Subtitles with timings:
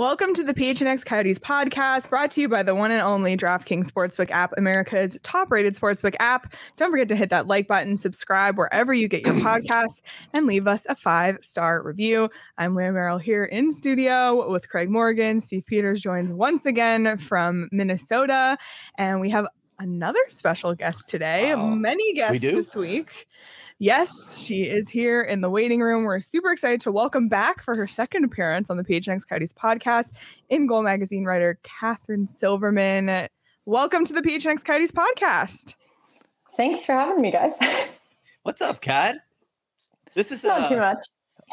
[0.00, 3.92] Welcome to the PHNX Coyotes podcast, brought to you by the one and only DraftKings
[3.92, 6.54] Sportsbook app, America's top-rated sportsbook app.
[6.76, 10.00] Don't forget to hit that like button, subscribe wherever you get your podcasts,
[10.32, 12.30] and leave us a five-star review.
[12.56, 15.38] I'm Leah Merrill here in studio with Craig Morgan.
[15.38, 18.56] Steve Peters joins once again from Minnesota,
[18.96, 21.54] and we have another special guest today.
[21.54, 21.74] Wow.
[21.74, 22.56] Many guests do?
[22.56, 23.26] this week.
[23.82, 26.04] Yes, she is here in the waiting room.
[26.04, 30.12] We're super excited to welcome back for her second appearance on the PHNX Coyotes podcast
[30.50, 33.26] in Goal Magazine writer Catherine Silverman.
[33.64, 35.76] Welcome to the PHNX Coyotes podcast.
[36.58, 37.56] Thanks for having me, guys.
[38.42, 39.16] What's up, Kat?
[40.14, 40.98] This is Not uh, too much.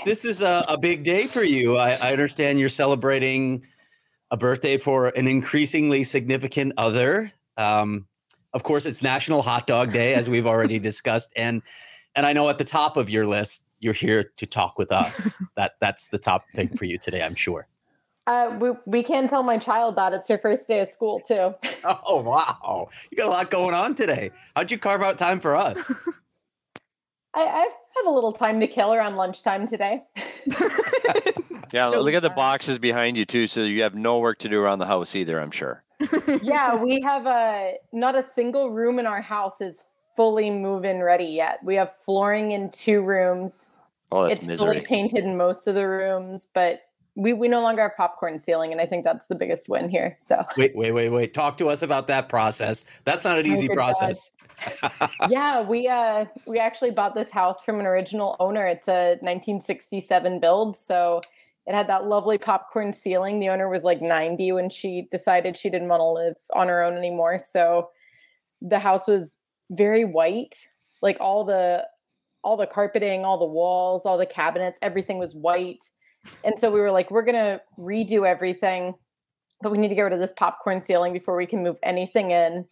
[0.03, 1.77] this is a, a big day for you.
[1.77, 3.65] I, I understand you're celebrating
[4.31, 7.31] a birthday for an increasingly significant other.
[7.55, 8.05] Um,
[8.53, 11.61] of course, it's National Hot Dog Day, as we've already discussed, and
[12.17, 15.39] and I know at the top of your list, you're here to talk with us.
[15.55, 17.67] that that's the top thing for you today, I'm sure.
[18.25, 21.55] Uh, we, we can tell my child that it's her first day of school, too.
[21.85, 24.31] Oh wow, you got a lot going on today.
[24.55, 25.89] How'd you carve out time for us?
[27.33, 30.03] I, I have a little time to kill around lunchtime today.
[31.73, 34.47] Yeah, So look at the boxes behind you too, so you have no work to
[34.47, 35.37] do around the house either.
[35.37, 35.83] I'm sure.
[36.41, 39.83] yeah, we have a not a single room in our house is
[40.17, 41.63] fully move-in ready yet.
[41.63, 43.69] We have flooring in two rooms.
[44.11, 44.67] Oh, that's it's misery.
[44.67, 46.81] fully painted in most of the rooms, but
[47.15, 50.17] we, we no longer have popcorn ceiling, and I think that's the biggest win here.
[50.19, 51.33] So Wait, wait, wait, wait.
[51.33, 52.85] Talk to us about that process.
[53.05, 53.93] That's not an Oh, easy good God.
[53.95, 54.31] process.
[55.29, 58.65] yeah, we uh we actually bought this house from an original owner.
[58.65, 61.21] It's a 1967 build, so
[61.67, 63.39] it had that lovely popcorn ceiling.
[63.39, 66.81] The owner was like 90 when she decided she didn't want to live on her
[66.81, 67.37] own anymore.
[67.39, 67.89] So
[68.61, 69.35] the house was
[69.71, 70.55] very white,
[71.01, 71.85] like all the
[72.43, 75.83] all the carpeting, all the walls, all the cabinets, everything was white.
[76.43, 78.93] And so we were like, we're gonna redo everything,
[79.61, 82.31] but we need to get rid of this popcorn ceiling before we can move anything
[82.31, 82.65] in.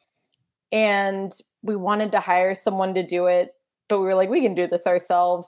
[0.71, 3.53] And we wanted to hire someone to do it,
[3.89, 5.47] but we were like, we can do this ourselves.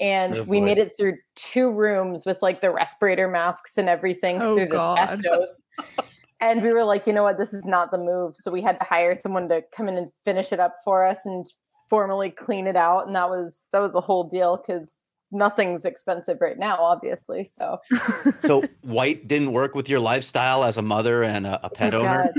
[0.00, 4.40] And Oh, we made it through two rooms with like the respirator masks and everything
[4.40, 4.98] Oh, there's God.
[4.98, 5.62] asbestos.
[6.40, 8.34] and we were like, you know what, this is not the move.
[8.36, 11.18] So we had to hire someone to come in and finish it up for us
[11.24, 11.46] and
[11.88, 13.06] formally clean it out.
[13.06, 15.02] And that was that was a whole deal because
[15.32, 17.44] nothing's expensive right now, obviously.
[17.44, 17.78] So
[18.40, 21.94] So white didn't work with your lifestyle as a mother and a, a oh pet
[21.94, 22.32] Oh, owner.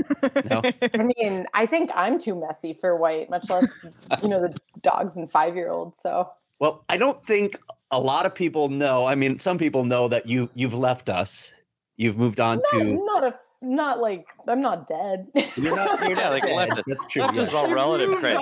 [0.50, 0.62] No.
[0.94, 3.68] I mean, I think I'm too messy for white, much less
[4.22, 5.98] you know the dogs and five year olds.
[6.00, 7.58] So Well, I don't think
[7.90, 9.06] a lot of people know.
[9.06, 11.52] I mean, some people know that you you've left us.
[11.96, 13.04] You've moved on not, to.
[13.04, 15.28] not a not like I'm not dead.
[15.56, 16.00] You're not.
[16.00, 16.56] You're Yeah, not like dead.
[16.56, 16.82] left.
[16.86, 17.22] That's true.
[17.22, 17.42] That's yeah.
[17.44, 18.38] just all relative, Craig.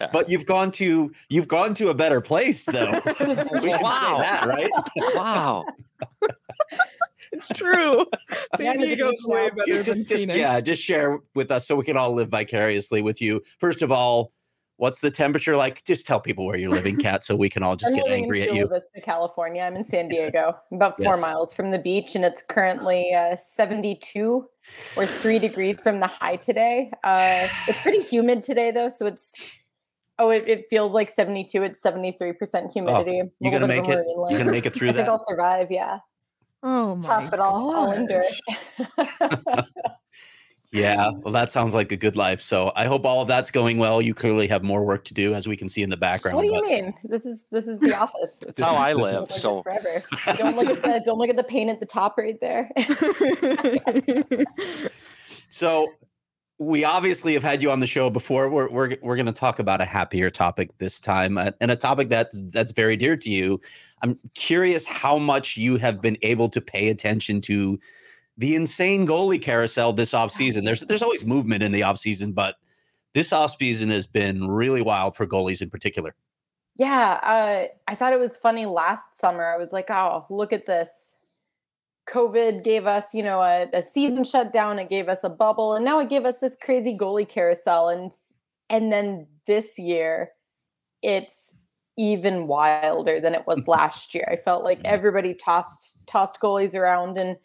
[0.12, 2.92] But you've gone to you've gone to a better place, though.
[3.06, 4.18] we can say Wow.
[4.18, 4.70] that, right?
[5.14, 5.64] Wow.
[7.32, 8.06] it's true.
[8.56, 9.54] San I'm in the Diego's way now.
[9.56, 10.38] better You than just, just Phoenix.
[10.38, 13.42] yeah, just share with us so we can all live vicariously with you.
[13.58, 14.32] First of all,
[14.78, 15.84] what's the temperature like?
[15.84, 18.24] Just tell people where you're living, Kat, so we can all just I'm get living
[18.24, 18.68] angry in at Chula you.
[18.74, 19.62] Vista, California.
[19.62, 21.20] I'm in San Diego, about four Yes.
[21.20, 24.48] miles from the beach, and it's currently uh, 72
[24.96, 26.90] or three degrees from the high today.
[27.04, 29.34] Uh, it's pretty humid today, though, so it's
[30.18, 31.62] oh, it, it feels like 72.
[31.62, 33.22] It's 73 percent humidity.
[33.24, 34.04] Oh, You gonna make it?
[34.06, 35.10] You gonna make it through I think that?
[35.10, 35.70] I'll survive.
[35.70, 35.98] Yeah,
[36.62, 39.64] Oh it's my tough, but I'll, I'll endure it.
[40.70, 42.42] Yeah, well, that sounds like a good life.
[42.42, 44.02] So I hope all of that's going well.
[44.02, 46.36] You clearly have more work to do, as we can see in the background.
[46.36, 46.94] what do you but- mean?
[47.04, 48.36] This is this is the office.
[48.42, 49.30] That's how I live.
[49.32, 50.02] So forever.
[50.36, 52.70] Don't look at the don't look at the paint at the top right there.
[55.50, 55.88] So
[56.58, 58.48] we obviously have had you on the show before.
[58.48, 61.76] We're we're we're going to talk about a happier topic this time, uh, and a
[61.76, 63.60] topic that that's very dear to you.
[64.02, 67.78] I'm curious how much you have been able to pay attention to
[68.38, 70.64] the insane goalie carousel this offseason.
[70.64, 72.56] There's there's always movement in the offseason, but
[73.12, 76.14] this offseason has been really wild for goalies in particular.
[76.76, 79.44] Yeah, uh, I thought it was funny last summer.
[79.44, 80.88] I was like, oh, look at this.
[82.08, 84.78] COVID gave us, you know, a, a season shutdown.
[84.78, 87.88] It gave us a bubble, and now it gave us this crazy goalie carousel.
[87.88, 88.12] And
[88.70, 90.30] and then this year,
[91.02, 91.54] it's
[91.96, 94.28] even wilder than it was last year.
[94.30, 97.36] I felt like everybody tossed tossed goalies around, and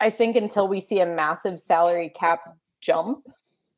[0.00, 2.40] I think until we see a massive salary cap
[2.80, 3.26] jump,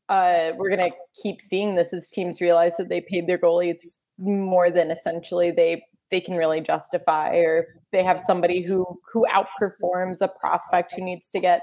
[0.08, 0.90] uh, we're gonna
[1.22, 5.82] keep seeing this as teams realize that they paid their goalies more than essentially they
[6.10, 11.30] they can really justify or they have somebody who who outperforms a prospect who needs
[11.30, 11.62] to get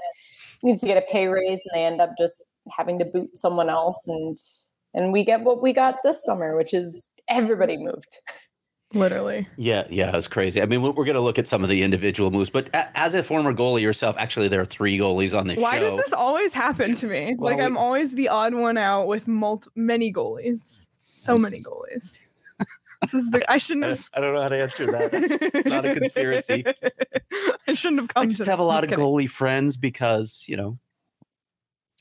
[0.62, 3.68] needs to get a pay raise and they end up just having to boot someone
[3.70, 4.38] else and
[4.92, 8.18] and we get what we got this summer which is everybody moved
[8.94, 9.46] Literally.
[9.56, 10.62] Yeah, yeah, it's crazy.
[10.62, 13.22] I mean, we're going to look at some of the individual moves, but as a
[13.22, 15.62] former goalie yourself, actually, there are three goalies on this show.
[15.62, 15.96] Why show.
[15.96, 17.34] does this always happen to me?
[17.38, 20.86] Well, like we- I'm always the odd one out with multi- many goalies.
[21.16, 22.14] So many goalies.
[23.00, 25.10] This is the I shouldn't I have I don't know how to answer that.
[25.12, 26.64] It's not a conspiracy.
[27.68, 29.04] I shouldn't have come I just to have a lot of kidding.
[29.04, 30.78] goalie friends because you know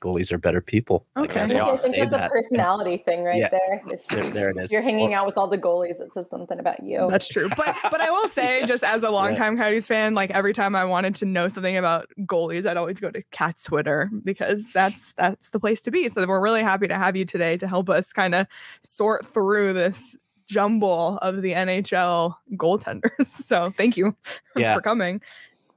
[0.03, 1.05] goalies are better people.
[1.17, 1.39] Okay.
[1.39, 2.31] I I say- I'll think say that's a that.
[2.31, 3.49] personality thing right Yeah.
[3.49, 4.71] there if There, there it is.
[4.71, 7.47] you're hanging Well, out with all the goalies it says something about you That's true.
[7.55, 10.83] But but I will say, just as a longtime Coyotes fan, like every time I
[10.83, 15.49] wanted to know something about goalies, I'd always go to Kat's Twitter because that's that's
[15.51, 16.09] the place to be.
[16.09, 18.47] So we're really happy to have you today to help us kind of
[18.81, 20.17] sort through this
[20.47, 23.25] jumble of the NHL goaltenders.
[23.43, 24.15] So thank you
[24.55, 24.73] Yeah.
[24.75, 25.21] for coming.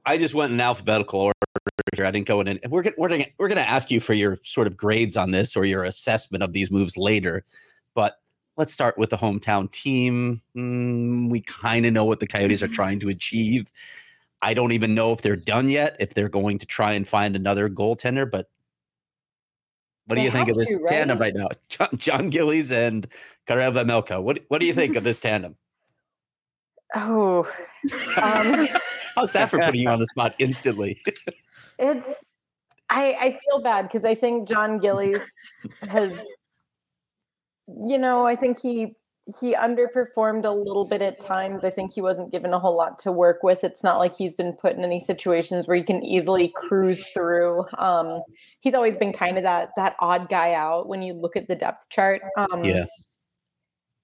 [0.05, 1.36] I just went in alphabetical order
[1.95, 2.05] here.
[2.05, 2.47] I didn't go in.
[2.47, 5.31] And we're gonna, we're gonna we're gonna ask you for your sort of grades on
[5.31, 7.43] this or your assessment of these moves later.
[7.93, 8.19] But
[8.57, 10.41] let's start with the hometown team.
[10.55, 13.71] Mm, we kind of know what the Coyotes are trying to achieve.
[14.41, 15.95] I don't even know if they're done yet.
[15.99, 18.49] If they're going to try and find another goaltender, but
[20.05, 20.89] what do They you think of this to, right?
[20.89, 21.47] tandem right now?
[21.69, 23.07] John, John Gillies and
[23.47, 24.21] Karel Melka.
[24.21, 25.55] What what do you think of this tandem?
[26.95, 27.39] oh
[28.21, 28.67] um
[29.15, 31.01] How's that for putting you on the spot instantly?
[31.79, 32.33] It's
[32.89, 35.25] I I feel bad because I think John Gillies
[35.89, 36.19] has
[37.67, 38.95] you know, I think he
[39.41, 41.65] he underperformed a little bit at times.
[41.65, 43.61] I think he wasn't given a whole lot to work with.
[43.65, 47.65] It's not like he's been put in any situations where he can easily cruise through.
[47.77, 48.21] Um
[48.59, 51.55] he's always been kind of that that odd guy out when you look at the
[51.55, 52.21] depth chart.
[52.37, 52.85] Um Yeah.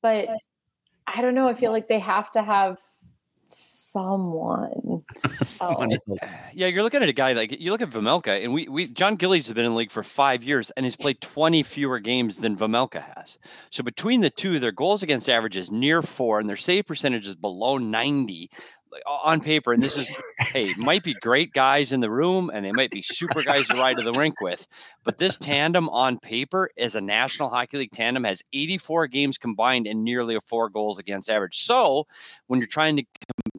[0.02, 0.28] but
[1.08, 2.78] I don't know, I feel like they have to have
[3.94, 5.04] someone.
[5.46, 6.18] Someone Oh.
[6.56, 9.16] Yeah, you're looking at a guy like you look at Vejmelka, and we we John
[9.16, 12.38] Gillies has been in the league for five years and has played 20 fewer games
[12.38, 13.40] than Vejmelka has.
[13.72, 17.26] So between the two, their goals against average is near four, and their save percentage
[17.26, 18.52] is below 90
[19.08, 19.74] on paper.
[19.74, 20.08] And this is
[20.40, 23.76] hey, might be great guys in the room, and they might be super guys to
[23.76, 24.68] ride to the rink with.
[25.04, 29.88] But this tandem on paper is a National Hockey League tandem has 84 games combined
[29.88, 31.66] and nearly a four goals against average.
[31.66, 32.08] So
[32.48, 33.06] when you're trying to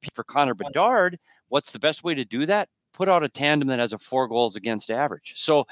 [0.04, 1.18] compete for Connor Bedard,
[1.48, 2.68] what's the best way to do that?
[2.92, 5.34] Put out a tandem that has a four goals against average.
[5.36, 5.66] So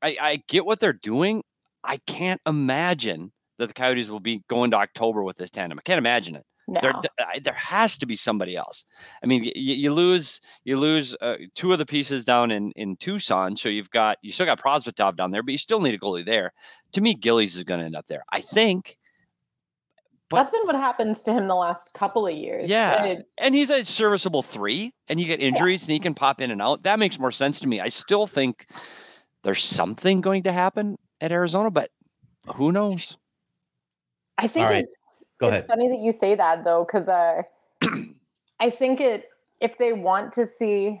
[0.00, 1.42] I, I get what they're doing.
[1.84, 5.78] I can't imagine that the Coyotes will be going to October with this tandem.
[5.78, 6.44] I can't imagine it.
[6.80, 7.00] There, No.
[7.00, 8.84] th- I- there has to be somebody else.
[9.22, 12.70] I mean, y- y- you lose, you lose uh, two of the pieces down in
[12.76, 15.94] in Tucson, so you've got you still got Prosvetov down there, but you still need
[15.94, 16.52] a goalie there.
[16.92, 18.22] To me, Gillies is going to end up there.
[18.32, 18.96] I think.
[20.32, 22.68] But- That's been what happens to him the last couple of years.
[22.68, 23.04] Yeah.
[23.04, 26.50] It- and he's a serviceable three, and you get injuries and he can pop in
[26.50, 26.82] and out.
[26.82, 27.80] That makes more sense to me.
[27.80, 28.66] I still think
[29.42, 31.90] there's something going to happen at Arizona, but
[32.56, 33.16] who knows?
[34.38, 34.84] I think right.
[34.84, 35.68] it's Go it's ahead.
[35.68, 37.42] funny that you say that though, because uh,
[38.58, 39.28] I think it
[39.60, 41.00] if they want to see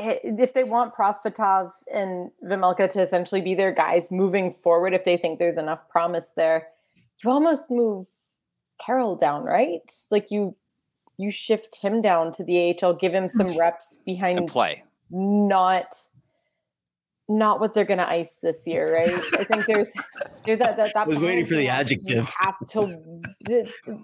[0.00, 5.16] if they want Prosvetov and Vejmelka to essentially be their guys moving forward, if they
[5.16, 6.66] think there's enough promise there,
[7.22, 8.06] you almost move
[8.84, 9.80] Karel down, right?
[10.10, 10.56] Like you
[11.16, 14.82] you shift him down to the AHL, give him some reps behind And play.
[15.10, 15.94] not
[17.28, 19.14] not what they're going to ice this year, right?
[19.32, 19.90] I think there's
[20.44, 22.16] there's that that, that I was waiting for the adjective.
[22.16, 22.86] You have to
[23.44, 24.02] the- the-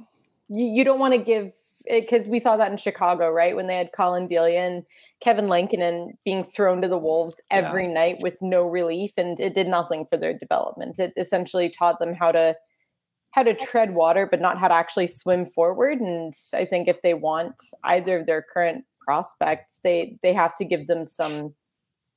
[0.53, 1.53] you, you don't want to give
[1.89, 3.55] eh, because we saw that in Chicago, right?
[3.55, 4.85] When they had Collin Delia and
[5.21, 7.59] Kevin Lankinen being thrown to the wolves Yeah.
[7.69, 10.99] every night with no relief, and it did nothing for their development.
[10.99, 12.57] It essentially taught them how to
[13.33, 16.01] how to tread water, but not how to actually swim forward.
[16.01, 20.65] And I think if they want either of their current prospects, they they have to
[20.65, 21.55] give them some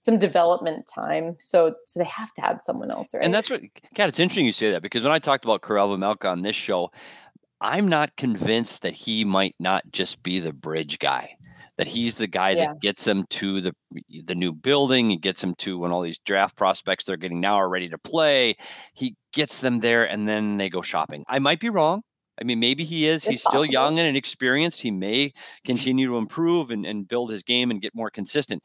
[0.02, 1.36] some development time.
[1.40, 3.24] So so they have to add someone else, right?
[3.24, 3.62] And that's what,
[3.96, 6.56] Kat, it's interesting you say that because when I talked about Karel Vejmelka on this
[6.56, 6.92] show,
[7.62, 11.38] I'm not convinced that he might not just be the bridge guy.
[11.78, 12.68] That he's the guy Yeah.
[12.68, 13.74] that gets them to the
[14.26, 17.56] the new building, he gets them to when all these draft prospects they're getting now
[17.56, 18.56] are ready to play.
[18.94, 21.24] He gets them there and then they go shopping.
[21.28, 22.04] I might be wrong.
[22.40, 23.24] I mean, maybe he is.
[23.24, 23.74] It's He's still possible.
[23.74, 24.82] young and inexperienced.
[24.82, 25.34] He may
[25.66, 28.62] continue to improve and, and build his game and get more consistent.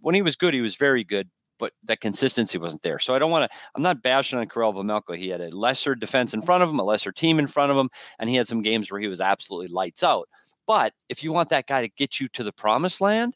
[0.00, 2.98] When he was good, he was very good, but that consistency wasn't there.
[3.00, 5.16] So I don't want to, I'm not bashing on Karel Vejmelka.
[5.16, 7.76] He had a lesser defense in front of him, a lesser team in front of
[7.76, 7.88] him,
[8.20, 10.28] and he had some games where he was absolutely lights out.
[10.68, 13.34] But if you want that guy to get you to the promised land,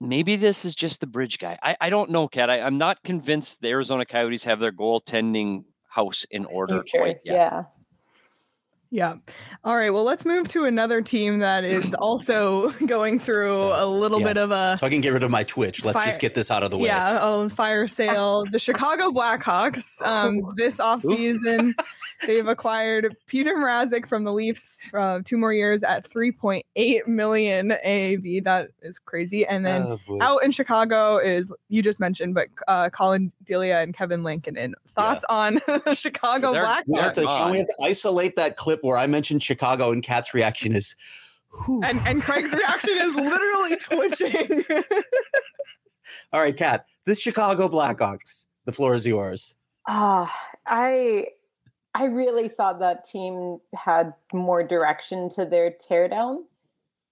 [0.00, 1.58] maybe this is just the bridge guy.
[1.62, 2.48] I, I don't know, Kat.
[2.48, 6.98] I, I'm not convinced the Arizona Coyotes have their goaltending house in order Future.
[6.98, 7.34] quite yet.
[7.34, 7.64] Yeah.
[8.96, 9.16] Yeah.
[9.62, 9.90] All right.
[9.92, 14.50] Well, let's move to another team that is also going through a little bit of
[14.52, 15.84] a So I can get rid of my Twitch.
[15.84, 16.86] Let's Fire- just get this out of the way.
[16.86, 18.44] yeah, a fire sale.
[18.50, 21.74] The Chicago Blackhawks um, this offseason,
[22.26, 28.44] they've acquired Peter Mrazek from the Leafs uh, two more years at 3.8 million AAV.
[28.44, 29.44] That is crazy.
[29.46, 33.92] And then Oh, out in Chicago is you just mentioned, but uh, Collin Delia and
[33.92, 34.74] Kevin Lankinen.
[34.88, 36.82] Thoughts on the Chicago They're- Blackhawks?
[36.88, 37.50] we have, to, gone.
[37.50, 40.94] we have to isolate that clip where I mentioned Chicago and Kat's reaction is,
[41.64, 44.64] "Whew." and and Craig's reaction is literally twitching.
[46.32, 49.54] all right, Kat, this Chicago Blackhawks, the floor is yours.
[49.88, 50.34] Ah,
[50.66, 51.26] I
[51.94, 56.44] I really thought that team had more direction to their teardown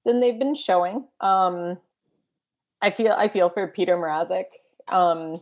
[0.04, 1.06] than they've been showing.
[1.20, 1.78] Um,
[2.82, 4.44] I feel I feel for Peter Mrazek.
[4.88, 5.40] Um,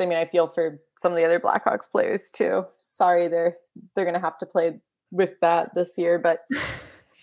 [0.00, 2.64] I mean, I feel for some of the other Blackhawks players too.
[2.78, 3.56] Sorry, they're
[3.94, 4.80] they're gonna have to play
[5.10, 6.44] with that this year, but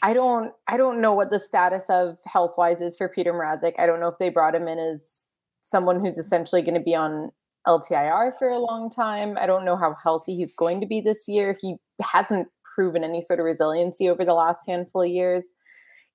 [0.01, 3.73] I don't I don't know what the status of health wise is for Peter Mrazek.
[3.79, 5.29] I don't know if they brought him in as
[5.61, 7.31] someone who's essentially going to be on
[7.67, 9.37] LTIR for a long time.
[9.39, 11.57] I don't know how healthy he's going to be this year.
[11.59, 15.57] He hasn't proven any sort of resiliency over the last handful of years.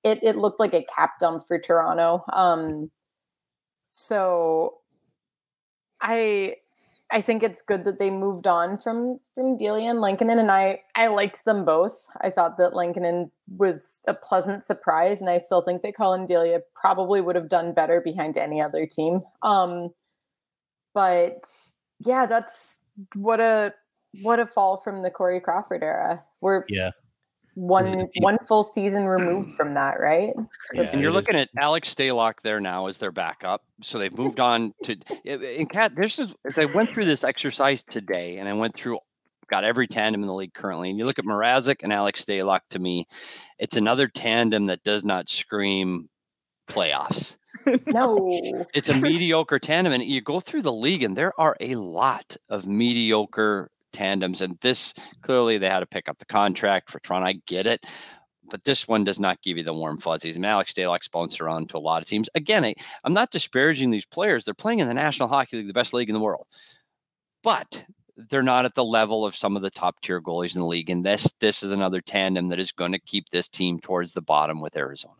[0.03, 2.23] It it looked like a cap dump for Toronto.
[2.33, 2.89] Um,
[3.87, 4.77] so
[6.01, 6.55] I
[7.13, 10.81] I think it's good that they moved on from from Delia and Lankinen, and I
[10.95, 12.07] I liked them both.
[12.21, 16.61] I thought that Lankinen was a pleasant surprise, and I still think that Collin Delia
[16.75, 19.21] probably would have done better behind any other team.
[19.43, 19.93] Um,
[20.95, 21.47] but
[21.99, 22.79] yeah, that's
[23.13, 23.75] what a
[24.23, 26.23] what a fall from the Corey Crawford era.
[26.41, 26.91] We're Yeah.
[27.55, 30.33] One This is the- one full season removed from that, right?
[30.73, 33.63] Yeah, and you're looking at Alex Stalock there now as their backup.
[33.81, 34.95] So they've moved on to
[35.25, 35.93] and Kat.
[35.95, 38.99] This is as I went through this exercise today, and I went through
[39.49, 40.89] got every tandem in the league currently.
[40.89, 42.61] And you look at Mrazek and Alex Stalock.
[42.71, 43.07] To me,
[43.59, 46.09] it's another tandem that does not scream
[46.67, 47.37] playoffs.
[47.87, 48.65] No.
[48.73, 52.35] It's a mediocre tandem, and you go through the league, and there are a lot
[52.49, 54.41] of mediocre tandems.
[54.41, 57.27] And this clearly they had to pick up the contract for Toronto.
[57.27, 57.85] I get it,
[58.49, 60.35] but this one does not give you the warm fuzzies.
[60.35, 62.29] And Alex Stalock's bounced around to a lot of teams.
[62.35, 64.43] Again, I, I'm not disparaging these players.
[64.43, 66.47] They're playing in the National Hockey League, the best league in the world,
[67.43, 67.85] but
[68.29, 70.89] they're not at the level of some of the top tier goalies in the league.
[70.89, 74.21] And this this is another tandem that is going to keep this team towards the
[74.21, 75.15] bottom with Arizona.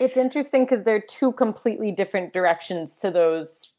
[0.00, 3.72] It's interesting because they're two completely different directions to those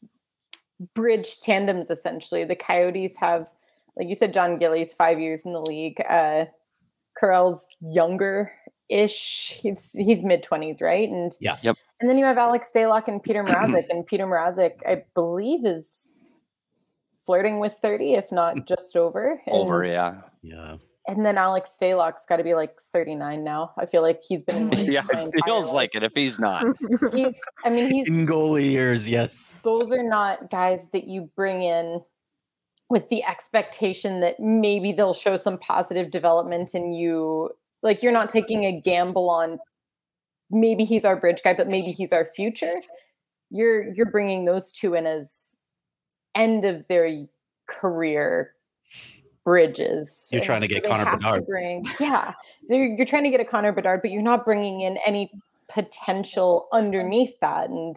[0.94, 2.44] bridge tandems, essentially.
[2.44, 3.50] The Coyotes have,
[3.96, 6.00] like you said, John Gillies, five years in the league.
[6.08, 6.46] Uh,
[7.18, 8.52] Karel's younger
[8.88, 9.58] ish.
[9.62, 11.08] He's he's mid 20s, right?
[11.08, 11.56] And Yeah.
[11.62, 11.76] Yep.
[12.00, 13.86] And then you have Alex Stalock and Peter Mrazek.
[13.88, 16.10] and Peter Mrazek, I believe, is
[17.24, 19.40] flirting with 30, if not just over.
[19.48, 20.14] Over, And- yeah.
[20.42, 20.76] Yeah.
[21.06, 23.72] And then Alex Stalock's got to be like 39 now.
[23.78, 25.74] I feel like he's been in the league Yeah, my it feels life.
[25.74, 26.64] like it if he's not.
[27.14, 29.52] he's I mean he's In goalie years, yes.
[29.62, 32.00] those are not guys that you bring in
[32.90, 37.50] with the expectation that maybe they'll show some positive development and you.
[37.82, 39.58] Like you're not taking a gamble on
[40.50, 42.80] maybe he's our bridge guy but maybe he's our future.
[43.50, 45.58] You're you're bringing those two in as
[46.34, 47.26] end of their
[47.66, 48.54] career
[49.44, 50.28] bridges.
[50.32, 51.46] You're trying to get Connor have to Bedard.
[51.46, 52.32] bring yeah
[52.68, 55.30] you're trying to get a Connor Bedard but you're not bringing in any
[55.68, 57.68] potential underneath that.
[57.68, 57.96] And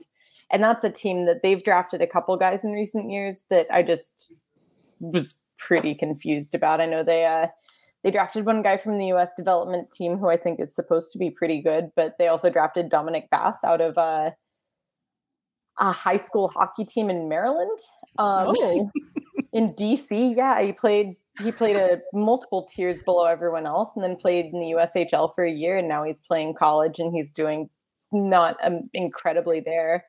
[0.50, 3.84] and that's a team that they've drafted a couple guys in recent years that I
[3.84, 4.34] just
[5.00, 6.82] was pretty confused about.
[6.82, 7.48] I know they uh
[8.04, 11.18] they drafted one guy from the US development team who I think is supposed to
[11.18, 14.32] be pretty good, but they also drafted Dominic Basse out of uh,
[15.80, 17.80] a high school hockey team in Maryland.
[18.18, 18.90] Um Oh.
[19.54, 20.36] in DC.
[20.36, 24.60] Yeah, he played he played a multiple tiers below everyone else and then played in
[24.60, 27.70] the USHL for a year and now he's playing college and he's doing
[28.12, 30.04] not um, incredibly there.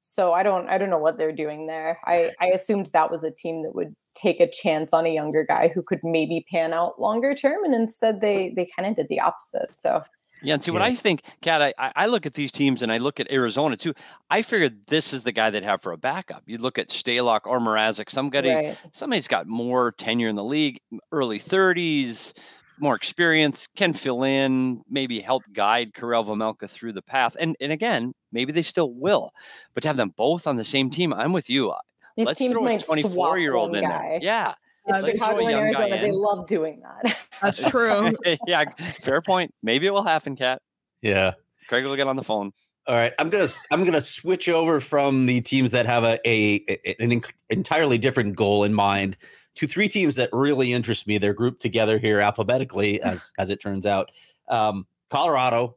[0.00, 1.98] So I don't I don't know what they're doing there.
[2.04, 5.44] I I assumed that was a team that would take a chance on a younger
[5.44, 9.08] guy who could maybe pan out longer term, and instead they they kind of did
[9.08, 9.74] the opposite.
[9.74, 10.02] So
[10.42, 10.88] Yeah, and see what Yeah.
[10.88, 11.62] I think, Kat.
[11.62, 13.94] I, I I look at these teams and I look at Arizona too.
[14.30, 16.42] I figured this is the guy they'd have for a backup.
[16.46, 18.78] You look at Stalock or Mrazek, somebody right.
[18.92, 20.80] somebody's got more tenure in the league,
[21.12, 22.32] early 30s,
[22.80, 27.36] more experience, can fill in, maybe help guide Karel Vejmelka through the path.
[27.38, 29.32] And and again, maybe they still will.
[29.74, 31.72] But to have them both on the same team, I'm with you.
[32.16, 33.88] These Let's teams throw a might 24 swap year old in guy.
[33.88, 34.18] there.
[34.22, 34.54] Yeah.
[34.86, 36.00] It's let's Chicago and Arizona.
[36.00, 37.16] They love doing that.
[37.42, 38.12] That's true.
[38.46, 38.64] yeah,
[39.02, 39.54] fair point.
[39.62, 40.62] Maybe it will happen, Kat.
[41.02, 41.34] Yeah.
[41.68, 42.52] Craig will get on the phone.
[42.86, 46.64] All right, I'm gonna I'm gonna switch over from the teams that have a, a
[46.68, 49.18] a- an en- entirely different goal in mind
[49.56, 51.18] to three teams that really interest me.
[51.18, 54.10] They're grouped together here alphabetically, as as it turns out.
[54.48, 55.76] Um, Colorado.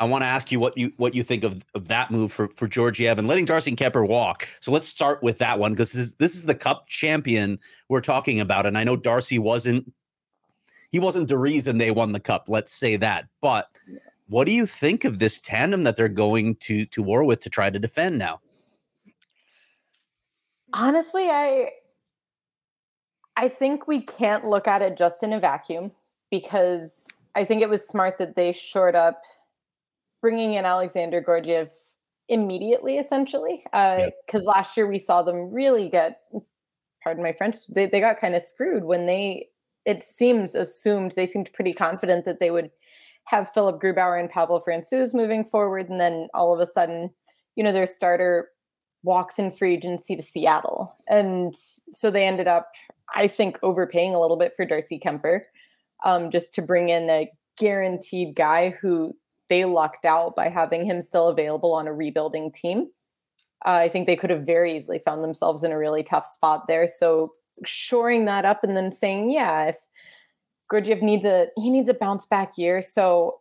[0.00, 2.48] I want to ask you what you what you think of, of that move for
[2.48, 4.48] for Georgiev and letting Darcy Kemper walk.
[4.60, 7.58] So let's start with that one because this is this is the Cup champion
[7.90, 9.92] we're talking about, and I know Darcy wasn't
[10.90, 12.46] he wasn't the reason they won the Cup.
[12.48, 13.68] Let's say that, but
[14.28, 17.50] what do you think of this tandem that they're going to to war with to
[17.50, 18.40] try to defend now?
[20.72, 21.72] Honestly, I
[23.36, 25.92] I think we can't look at it just in a vacuum
[26.30, 29.20] because I think it was smart that they shored up
[30.20, 31.70] bringing in Alexander Georgiev
[32.28, 33.64] immediately, essentially.
[33.72, 36.20] Because last year we saw them really get,
[37.02, 39.48] pardon my French, they, they got kind of screwed when they,
[39.84, 42.70] it seems assumed, they seemed pretty confident that they would
[43.24, 45.88] have Philip Grubauer and Pavel Francouz moving forward.
[45.88, 47.10] And then all of a sudden,
[47.56, 48.48] you know, their starter
[49.02, 50.94] walks in free agency to Seattle.
[51.08, 52.70] And so they ended up,
[53.14, 55.46] I think, overpaying a little bit for Darcy Kemper
[56.04, 59.16] um, just to bring in a guaranteed guy who
[59.50, 62.88] they lucked out by having him still available on a rebuilding team.
[63.66, 66.66] Uh, I think they could have very easily found themselves in a really tough spot
[66.66, 66.86] there.
[66.86, 67.32] So
[67.66, 69.76] shoring that up and then saying, yeah, if
[70.70, 72.80] Georgiev needs a he needs a bounce back year.
[72.80, 73.40] So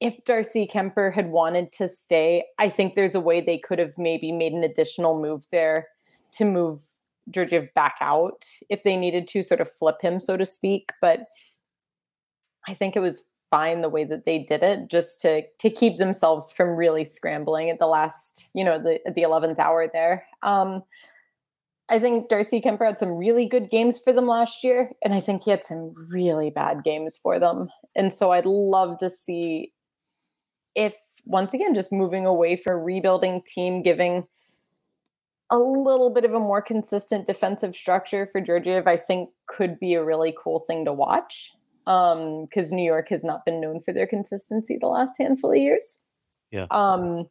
[0.00, 3.98] if Darcy Kemper had wanted to stay, I think there's a way they could have
[3.98, 5.88] maybe made an additional move there
[6.32, 6.80] to move
[7.28, 10.90] Georgiev back out if they needed to sort of flip him, so to speak.
[11.02, 11.26] But
[12.66, 15.98] I think it was fine the way that they did it, just to to keep
[15.98, 20.24] themselves from really scrambling at the last, you know, the the eleventh hour there.
[20.42, 20.82] Um,
[21.90, 25.20] I think Darcy Kemper had some really good games for them last year, and I
[25.20, 27.68] think he had some really bad games for them.
[27.96, 29.72] And so I'd love to see
[30.76, 34.24] if once again just moving away from rebuilding team, giving
[35.50, 39.94] a little bit of a more consistent defensive structure for Georgiev, I think could be
[39.94, 41.52] a really cool thing to watch.
[41.86, 45.56] Um, because New York has not been known for their consistency the last handful of
[45.56, 46.02] years.
[46.50, 46.66] Yeah.
[46.70, 47.28] Um,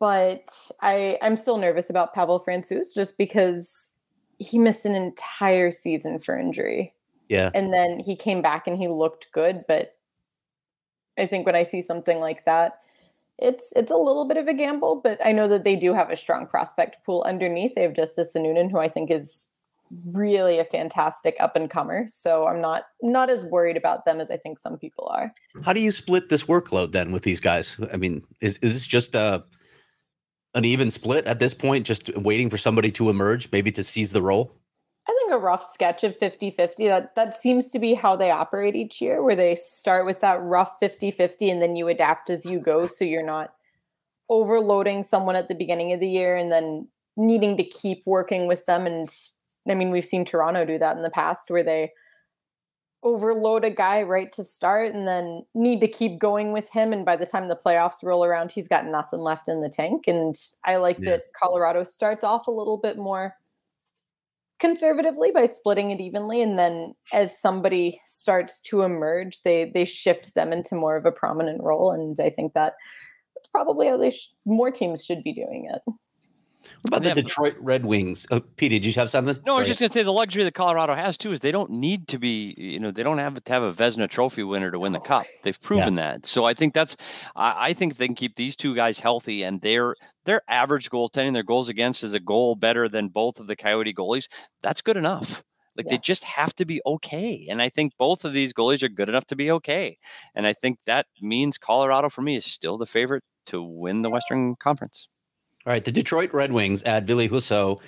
[0.00, 0.50] but
[0.82, 3.90] I I'm still nervous about Pavel Francouz just because
[4.38, 6.94] he missed an entire season for injury.
[7.28, 7.50] Yeah.
[7.54, 9.96] And then he came back and he looked good, but
[11.16, 12.80] I think when I see something like that,
[13.38, 16.10] it's it's a little bit of a gamble, but I know that they do have
[16.10, 17.74] a strong prospect pool underneath.
[17.74, 19.46] They have Justus Annunen, who I think is
[20.12, 22.06] really a fantastic up and comer.
[22.08, 25.32] So I'm not not as worried about them as I think some people are.
[25.62, 27.76] How do you split this workload then with these guys?
[27.92, 29.44] I mean, is is this just a
[30.54, 34.12] an even split at this point, just waiting for somebody to emerge, maybe to seize
[34.12, 34.54] the role?
[35.06, 38.74] I think a rough sketch of 50-50 that that seems to be how they operate
[38.74, 42.58] each year where they start with that rough 50-50 and then you adapt as you
[42.58, 43.52] go so you're not
[44.30, 48.64] overloading someone at the beginning of the year and then needing to keep working with
[48.64, 49.14] them and
[49.68, 51.92] I mean we've seen Toronto do that in the past where they
[53.02, 57.04] overload a guy right to start and then need to keep going with him and
[57.04, 60.34] by the time the playoffs roll around he's got nothing left in the tank and
[60.64, 61.10] I like Yeah.
[61.10, 63.36] that Colorado starts off a little bit more
[64.58, 70.34] conservatively by splitting it evenly and then as somebody starts to emerge they they shift
[70.34, 72.74] them into more of a prominent role and i think that
[73.34, 75.82] that's probably how they sh- more teams should be doing it
[76.82, 78.26] What about Yeah, the Detroit Red Wings?
[78.30, 79.38] Uh, Pete, did you have something?
[79.46, 81.52] No, I was just going to say the luxury that Colorado has too is they
[81.52, 84.70] don't need to be, you know, they don't have to have a Vezina Trophy winner
[84.70, 85.26] to win the cup.
[85.42, 86.26] They've proven that.
[86.26, 86.96] So I think that's,
[87.36, 90.90] I, I think if they can keep these two guys healthy and their their average
[90.90, 94.26] goaltending, their goals against is a goal better than both of the Coyote goalies.
[94.62, 95.42] That's good enough.
[95.76, 97.48] Like they just have to be okay.
[97.50, 99.98] And I think both of these goalies are good enough to be okay.
[100.34, 104.10] And I think that means Colorado for me is still the favorite to win the
[104.10, 105.08] Western Conference.
[105.66, 107.80] All right, the Detroit Red Wings add Ville Husso,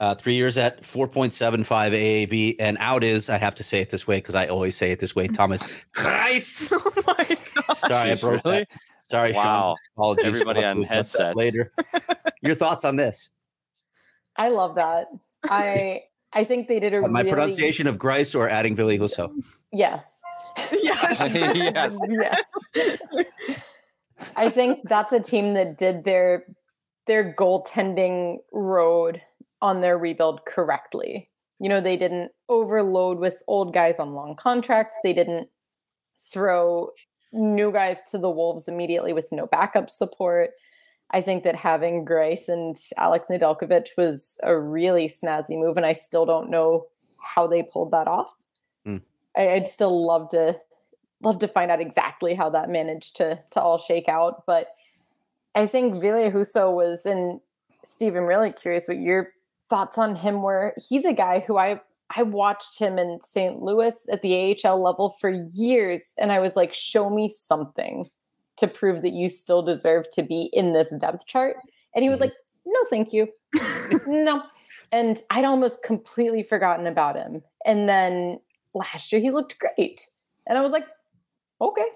[0.00, 4.06] uh, three years at 4.75 AAV, and out is, I have to say it this
[4.06, 5.62] way because I always say it this way, Thomas
[5.96, 6.72] Kreis.
[6.72, 7.76] oh my god.
[7.76, 8.58] Sorry, I broke really?
[8.60, 8.74] that.
[9.02, 9.42] Sorry, Wow.
[9.42, 9.76] Sean.
[9.96, 10.24] Apologies.
[10.26, 11.36] Everybody on to adjust headsets.
[11.36, 11.72] later.
[12.42, 13.28] Your thoughts on this?
[14.36, 15.08] I love that.
[15.44, 19.30] I I think they did a My really pronunciation of Greiss or adding Ville Husso?
[19.72, 20.06] yes.
[20.82, 21.34] Yes.
[21.34, 22.42] yes.
[22.74, 23.26] yes.
[24.36, 26.44] I think that's a team that did their
[27.10, 29.20] their goaltending road
[29.60, 31.28] on their rebuild correctly.
[31.58, 34.94] You know, they didn't overload with old guys on long contracts.
[35.02, 35.48] They didn't
[36.16, 36.90] throw
[37.32, 40.50] new guys to the wolves immediately with no backup support.
[41.10, 45.94] I think that having Grace and Alex Nedeljkovic was a really snazzy move, and I
[45.94, 46.86] still don't know
[47.18, 48.32] how they pulled that off.
[48.86, 48.98] Hmm.
[49.36, 50.60] I, I'd still love to
[51.22, 54.46] love to find out exactly how that managed to to all shake out.
[54.46, 54.68] But
[55.54, 57.40] I think Ville Husso was, and
[57.84, 59.30] Steve, I'm really curious what your
[59.68, 60.74] thoughts on him were.
[60.88, 61.80] He's a guy who I
[62.16, 63.62] I watched him in St.
[63.62, 68.08] Louis at the AHL level for years, and I was like, show me something
[68.56, 71.56] to prove that you still deserve to be in this depth chart.
[71.94, 72.22] And he was Mhm.
[72.22, 72.34] like,
[72.66, 73.28] no, thank you.
[74.08, 74.42] no.
[74.92, 77.42] And I'd almost completely forgotten about him.
[77.64, 78.40] And then
[78.74, 80.06] last year he looked great.
[80.48, 80.86] And I was like,
[81.60, 81.86] okay.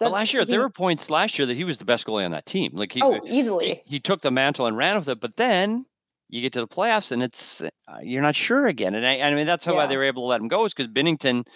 [0.00, 2.24] But last year, he- there were points last year that he was the best goalie
[2.24, 2.72] on that team.
[2.74, 3.82] Like he, oh, easily.
[3.86, 5.20] he took the mantle and ran with it.
[5.20, 5.84] But then
[6.28, 7.68] you get to the playoffs, and it's uh,
[8.02, 8.94] you're not sure again.
[8.94, 9.88] And I, I mean, that's how why Yeah.
[9.88, 11.46] they were able to let him go is because Binnington,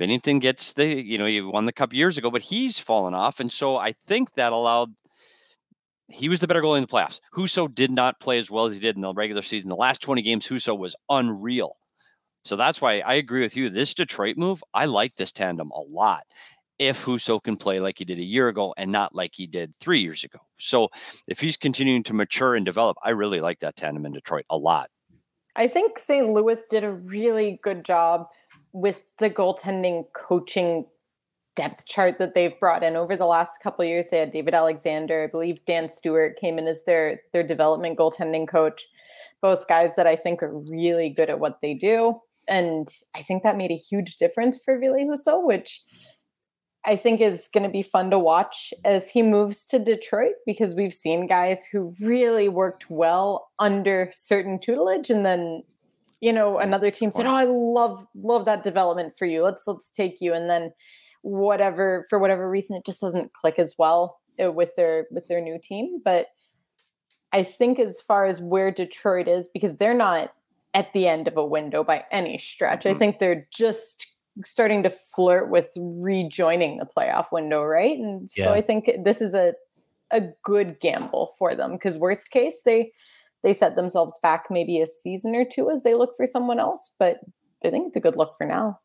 [0.00, 3.38] Binnington gets the you know he won the cup years ago, but he's fallen off,
[3.38, 4.90] and so I think that allowed.
[6.08, 7.20] He was the better goalie in the playoffs.
[7.34, 9.70] Husso did not play as well as he did in the regular season.
[9.70, 11.72] The last 20 games, Husso was unreal.
[12.44, 13.70] So that's why I agree with you.
[13.70, 16.24] This Detroit move, I like this tandem a lot.
[16.78, 19.72] If Husso can play like he did a year ago and not like he did
[19.80, 20.38] three years ago.
[20.58, 20.88] So
[21.28, 24.56] if he's continuing to mature and develop, I really like that tandem in Detroit a
[24.56, 24.90] lot.
[25.56, 26.28] I think St.
[26.30, 28.26] Louis did a really good job
[28.72, 30.84] with the goaltending coaching
[31.56, 34.06] depth chart that they've brought in over the last couple years.
[34.10, 38.48] They had David Alexander, I believe Dan Stewart came in as their their development goaltending
[38.48, 38.86] coach.
[39.40, 42.20] Both guys that I think are really good at what they do.
[42.48, 45.80] And I think that made a huge difference for Ville Husso, which
[46.86, 50.74] I think is going to be fun to watch as he moves to Detroit because
[50.74, 55.62] we've seen guys who really worked well under certain tutelage and then
[56.20, 59.42] you know another team said oh I love love that development for you.
[59.42, 60.32] Let's let's take you.
[60.34, 60.72] And then
[61.22, 65.40] whatever for whatever reason it just doesn't click as well uh, with their with their
[65.40, 66.00] new team.
[66.04, 66.26] But
[67.32, 70.32] I think as far as where Detroit is because they're not
[70.74, 72.84] at the end of a window by any stretch.
[72.84, 72.98] I Mhm.
[72.98, 74.06] think they're just
[74.44, 77.96] starting to flirt with rejoining the playoff window, right?
[77.98, 78.52] And so Yeah.
[78.52, 79.54] I think this is a
[80.10, 82.92] a good gamble for them because worst case they
[83.42, 86.94] they set themselves back maybe a season or two as they look for someone else,
[86.98, 87.18] but
[87.64, 88.78] I think it's a good look for now.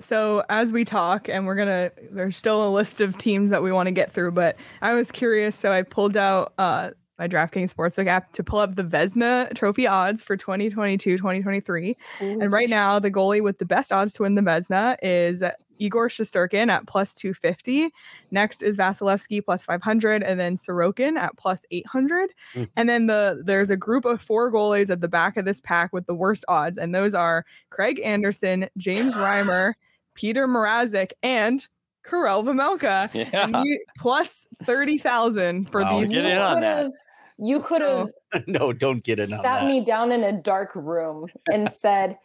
[0.00, 3.72] So as we talk, and we're gonna, there's still a list of teams that we
[3.72, 7.74] want to get through, but I was curious, so I pulled out uh my DraftKings
[7.74, 11.96] Sportsbook app to pull up the Vezina Trophy odds for 2022, 2023.
[12.20, 15.42] And right now, the goalie with the best odds to win the Vezina is
[15.78, 17.90] Igor Shesterkin at plus 250.
[18.30, 22.30] Next is Vasilevskiy plus 500, and then Sorokin at plus 800.
[22.54, 22.68] Mm.
[22.76, 25.92] And then the there's a group of four goalies at the back of this pack
[25.92, 29.74] with the worst odds, and those are Craig Anderson, James Reimer,
[30.14, 31.66] Peter Mrazek, and
[32.04, 33.10] Karel Vejmelka.
[33.14, 33.62] Yeah.
[33.98, 36.00] plus 30,000 for Wow.
[36.00, 36.08] these.
[36.10, 36.90] Get in on that.
[37.38, 39.66] Could've- You could So- have no, don't get in on sat that.
[39.66, 42.18] me down in a dark room and said,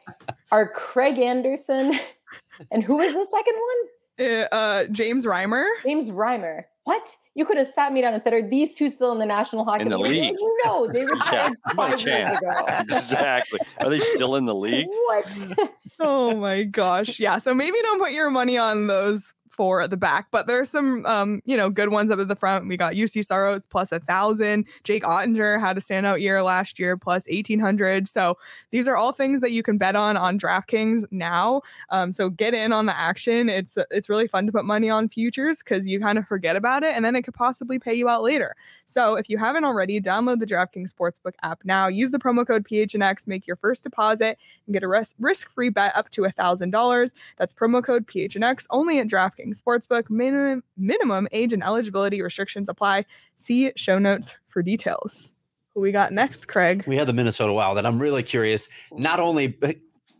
[0.52, 1.93] "Are Craig Anderson
[2.71, 3.78] and who is the second one?
[4.19, 5.65] Uh, uh, James Reimer.
[5.84, 6.63] James Reimer.
[6.84, 7.08] What?
[7.34, 9.63] You could have sat me down and said, "Are these two still in the National
[9.63, 10.36] Hockey In the League?" league.
[10.65, 12.38] No, they Yeah, retired no five years chance.
[12.39, 12.50] ago.
[12.80, 13.60] exactly.
[13.80, 14.88] Are they still in the league?
[14.89, 15.69] What?
[16.00, 17.19] oh my gosh.
[17.19, 17.38] Yeah.
[17.39, 21.06] So maybe don't put your money on those four at the back, but there's some
[21.06, 22.67] um, you know, good ones up at the front.
[22.67, 24.65] We got Juuse Saros plus a thousand.
[24.84, 28.08] Jake Oettinger had a standout year last year, plus eighteen hundred.
[28.08, 28.39] So
[28.71, 31.62] these are all things that you can bet on on DraftKings now.
[31.91, 33.50] Um, so get in on the action.
[33.50, 36.82] It's it's really fun to put money on futures because you kind of forget about
[36.82, 38.56] it and then it could possibly pay you out later.
[38.88, 41.88] So if you haven't already, download the DraftKings Sportsbook app now.
[41.88, 46.10] Use the promo code PHNX, make your first deposit, and get a risk-free bet up
[46.10, 47.13] to a $1,000.
[47.38, 50.09] That's promo code PHNX only at DraftKings Sportsbook.
[50.09, 53.05] Minimum minimum age and eligibility restrictions apply.
[53.37, 55.31] See show notes for details.
[55.73, 56.83] Who we got next, Craig?
[56.85, 58.67] we had the Minnesota Wild, and I'm really curious.
[58.91, 59.73] Not only uh,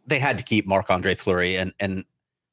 [0.08, 2.06] they had to keep Marc Andre Fleury, and and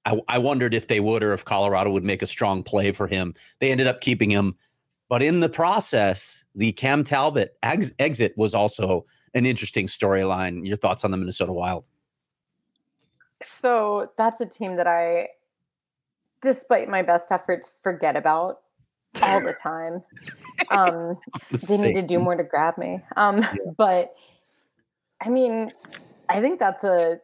[0.04, 3.06] I, I wondered if they would or if Colorado would make a strong play for
[3.06, 3.34] him.
[3.60, 4.56] They ended up keeping him,
[5.08, 10.66] but in the process, the Cam Talbot ex- exit was also an interesting storyline.
[10.66, 11.84] Your thoughts on the Minnesota Wild?
[13.42, 15.28] So that's a team that I,
[16.40, 18.60] despite my best efforts, forget about
[19.22, 20.02] all the time.
[20.70, 21.16] Um,
[21.66, 23.00] they need to do more to grab me.
[23.16, 23.42] Um,
[23.78, 24.14] but
[25.18, 25.70] I mean,
[26.28, 27.20] I think that's a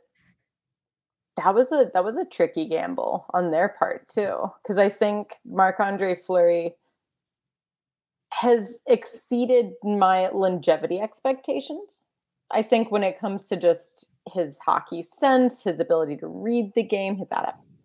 [1.37, 5.35] that was a that was a tricky gamble on their part too, because I think
[5.44, 6.74] Marc Andre Fleury
[8.33, 12.05] has exceeded my longevity expectations.
[12.50, 16.83] I think when it comes to just his hockey sense, his ability to read the
[16.83, 17.31] game, his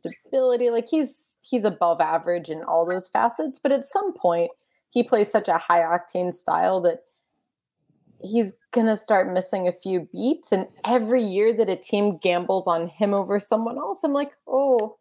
[0.04, 3.60] adaptability, like he's he's above average in all those facets.
[3.60, 4.52] But at some point,
[4.90, 7.04] he plays such a high octane style that
[8.22, 10.52] he's gonna start missing a few beats.
[10.52, 14.98] And every year that a team gambles on him over someone else, I'm like, oh,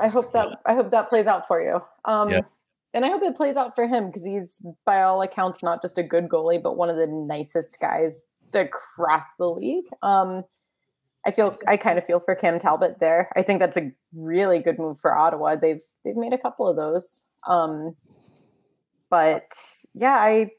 [0.00, 1.80] I hope that I hope that plays out for you.
[2.04, 2.40] Um, Yeah.
[2.94, 5.96] And I hope it plays out for him because he's, by all accounts, not just
[5.96, 9.86] a good goalie, but one of the nicest guys across the league.
[10.02, 10.44] Um,
[11.26, 13.30] I feel I kind of feel for Cam Talbot there.
[13.36, 15.56] I think that's a really good move for Ottawa.
[15.56, 17.24] They've they've made a couple of those.
[17.46, 17.94] Um,
[19.10, 19.44] but
[19.94, 20.50] yeah, I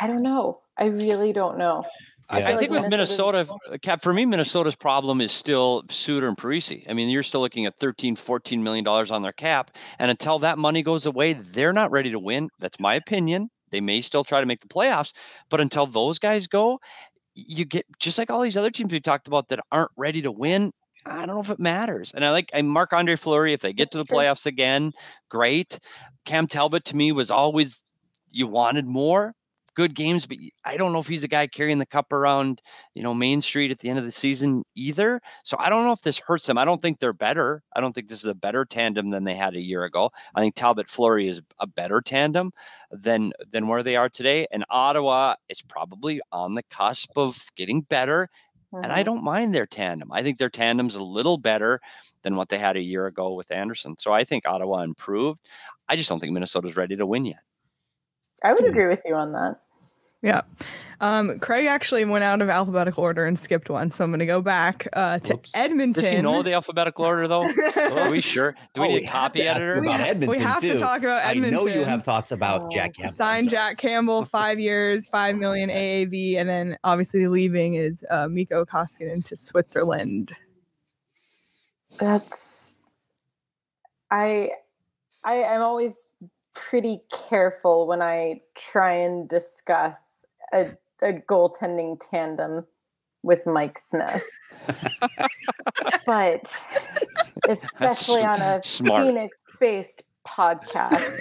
[0.00, 0.60] I don't know.
[0.76, 1.84] I really don't know.
[1.84, 2.36] Yeah.
[2.36, 3.46] I feel think like with Minnesota,
[3.82, 6.88] Cap, for me, Minnesota's problem is still Suter and Parise.
[6.88, 9.72] I mean, you're still looking at 13, 14 million dollars on their cap.
[9.98, 12.48] And until that money goes away, they're not ready to win.
[12.60, 13.50] That's my opinion.
[13.70, 15.12] They may still try to make the playoffs,
[15.48, 16.80] but until those guys go,
[17.46, 20.32] you get just like all these other teams we talked about that aren't ready to
[20.32, 20.72] win.
[21.06, 22.12] I don't know if it matters.
[22.14, 23.52] And I like I Marc Andre Fleury.
[23.52, 24.92] If they get to the playoffs again,
[25.28, 25.78] great.
[26.24, 27.82] Cam Talbot to me was always
[28.30, 29.34] you wanted more
[29.74, 32.60] good games, but I don't know if he's a guy carrying the cup around,
[32.94, 35.20] you know, Main Street at the end of the season either.
[35.44, 36.58] So I don't know if this hurts them.
[36.58, 37.62] I don't think they're better.
[37.74, 40.10] I don't think this is a better tandem than they had a year ago.
[40.34, 42.52] I think Talbot Fleury is a better tandem
[42.90, 44.46] than than where they are today.
[44.50, 48.28] And Ottawa is probably on the cusp of getting better.
[48.82, 49.04] And I Mhm.
[49.04, 50.10] don't mind their tandem.
[50.12, 51.80] I think their tandem's a little better
[52.22, 53.96] than what they had a year ago with Anderson.
[53.98, 55.40] So I think Ottawa improved.
[55.88, 57.40] I just don't think Minnesota's ready to win yet.
[58.44, 59.56] I would agree with you on that.
[60.22, 60.42] Yeah.
[61.02, 63.90] Um, Craig actually went out of alphabetical order and skipped one.
[63.90, 65.50] So I'm going to go back uh, to Whoops.
[65.54, 66.02] Edmonton.
[66.02, 67.48] Does he know the alphabetical order though?
[67.76, 68.54] Are we sure?
[68.74, 69.76] Do we Oh, need a have copy to editor?
[69.76, 71.54] you about We we Edmonton have to talk about Edmonton.
[71.54, 73.08] I know you have thoughts about Oh, Jack Campbell.
[73.12, 73.48] I'm Signed.
[73.50, 79.24] Jack Campbell, five years, five million AAV, and then obviously leaving is uh, Mikko Koskinen
[79.24, 80.36] to Switzerland.
[81.98, 82.76] That's
[84.10, 84.50] I
[85.24, 86.08] I I'm always
[86.54, 90.70] pretty careful when I try and discuss a,
[91.02, 92.66] a goaltending tandem
[93.22, 94.24] with Mike Smith.
[96.06, 96.56] but
[97.48, 98.60] especially on a.
[98.62, 101.18] Phoenix based podcast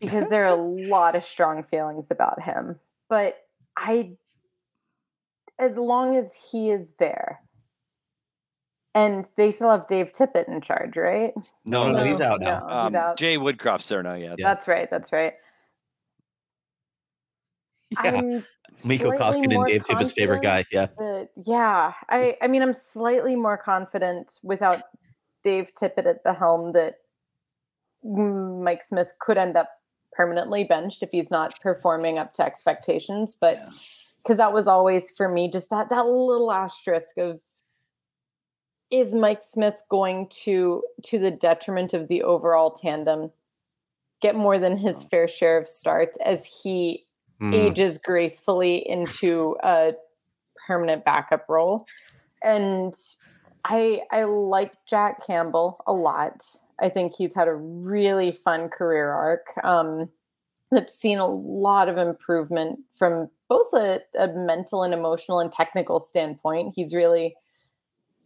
[0.00, 2.78] because there are a lot of strong feelings about him.
[3.08, 3.36] But
[3.76, 4.12] I
[5.58, 7.40] as long as he is there,
[8.96, 11.32] and they still have Dave Tippett in charge, right?
[11.66, 12.66] No, no, he's out now.
[12.66, 13.16] No, Um, he's out.
[13.18, 14.14] Jay Woodcroft's there now.
[14.14, 14.34] Yeah.
[14.38, 14.54] Yeah.
[14.54, 14.90] That's right.
[14.90, 15.34] That's right.
[17.90, 18.00] Yeah.
[18.02, 18.46] I'm
[18.84, 20.64] Mikko slightly Koskinen, more Dave Tippett's favorite guy.
[20.72, 20.86] Yeah.
[20.98, 24.82] that- yeah, I I mean I'm slightly more confident without
[25.44, 26.96] Dave Tippett at the helm that
[28.02, 29.70] Mike Smith could end up
[30.12, 33.36] permanently benched if he's not performing up to expectations.
[33.38, 33.68] But Yeah.
[34.22, 37.40] because that was always for me just that that little asterisk of
[38.90, 43.30] is Mike Smith going to to the detriment of the overall tandem
[44.22, 47.06] get more than his fair share of starts as he
[47.38, 47.52] Hmm.
[47.52, 49.94] ages gracefully into a
[50.66, 51.86] permanent backup role.
[52.42, 52.94] And
[53.64, 56.44] I I like Jack Campbell a lot.
[56.80, 59.46] I think he's had a really fun career arc.
[59.64, 60.06] Um,
[60.70, 66.00] that's seen a lot of improvement from both a, a mental and emotional and technical
[66.00, 66.72] standpoint.
[66.74, 67.36] He's really,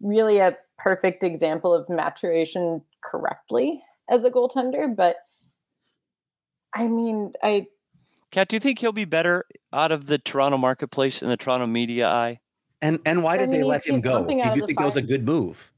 [0.00, 4.94] really a perfect example of maturation correctly as a goaltender.
[4.94, 5.16] But
[6.74, 7.66] I mean, I
[8.30, 11.66] Kat, do you think he'll be better out of the Toronto marketplace and the Toronto
[11.66, 12.40] media eye?
[12.80, 14.12] And and why I did they let him go?
[14.12, 15.72] jumping Did you the think that was a good move?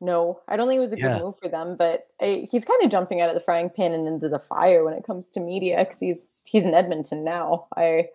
[0.00, 1.18] No, I don't think it was a good Yeah.
[1.18, 1.76] move for them.
[1.76, 4.84] But I, he's kind of jumping out of the frying pan and into the fire
[4.84, 7.66] when it comes to media because he's he's in Edmonton now.
[7.76, 8.08] I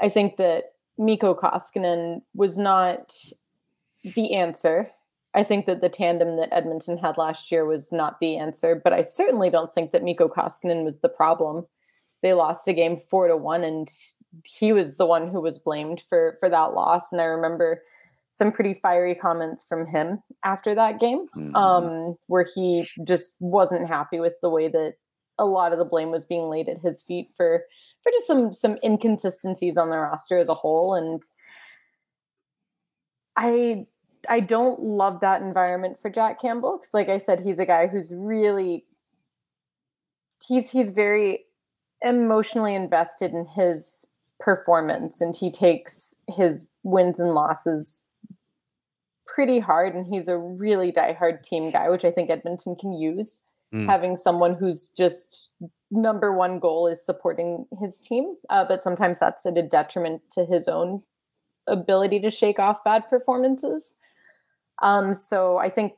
[0.00, 3.14] I think that Mikko Koskinen was not
[4.02, 4.88] the answer.
[5.34, 8.92] I think that the tandem that Edmonton had last year was not the answer, but
[8.92, 11.66] I certainly don't think that Mikko Koskinen was the problem.
[12.22, 13.88] They lost a game four to one, and
[14.44, 17.12] he was the one who was blamed for for that loss.
[17.12, 17.78] And I remember
[18.32, 21.54] some pretty fiery comments from him after that game, Mhm.
[21.56, 24.94] um, where he just wasn't happy with the way that
[25.38, 27.64] a lot of the blame was being laid at his feet for
[28.02, 30.94] for just some some inconsistencies on the roster as a whole.
[30.94, 31.22] And
[33.38, 33.86] I
[34.28, 37.86] I don't love that environment for Jack Campbell because, like I said, he's a guy
[37.86, 38.84] who's really
[40.46, 41.44] he's he's very
[42.02, 44.06] emotionally invested in his
[44.40, 48.02] performance and he takes his wins and losses
[49.26, 53.40] pretty hard and he's a really diehard team guy which i think edmonton can use
[53.74, 53.84] Mm.
[53.84, 55.50] having someone who's just
[55.90, 60.46] number one goal is supporting his team uh, but sometimes that's at a detriment to
[60.46, 61.02] his own
[61.68, 63.94] ability to shake off bad performances
[64.82, 65.92] um, so i think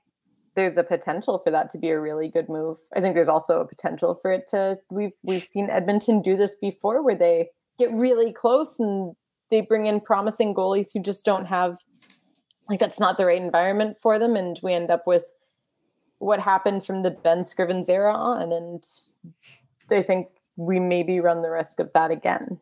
[0.54, 2.78] there's a potential for that to be a really good move.
[2.94, 6.54] I think there's also a potential for it to we've we've seen Edmonton do this
[6.54, 9.14] before where they get really close and
[9.50, 11.78] they bring in promising goalies who just don't have
[12.68, 15.24] like that's not the right environment for them and we end up with
[16.18, 18.86] what happened from the Ben Scrivens era on and
[19.90, 22.60] I think we maybe run the risk of that again.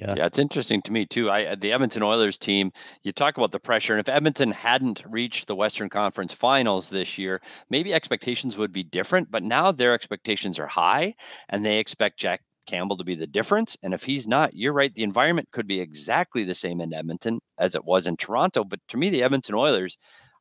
[0.00, 0.14] Yeah.
[0.16, 1.30] Yeah, it's interesting to me too.
[1.30, 5.46] I the Edmonton Oilers team, you talk about the pressure, and if Edmonton hadn't reached
[5.46, 9.30] the Western Conference Finals this year, maybe expectations would be different.
[9.30, 11.14] But now their expectations are high,
[11.48, 13.76] and they expect Jack Campbell to be the difference.
[13.82, 14.94] And if he's not, you're right.
[14.94, 18.64] The environment could be exactly the same in Edmonton as it was in Toronto.
[18.64, 19.98] But to me, the Edmonton Oilers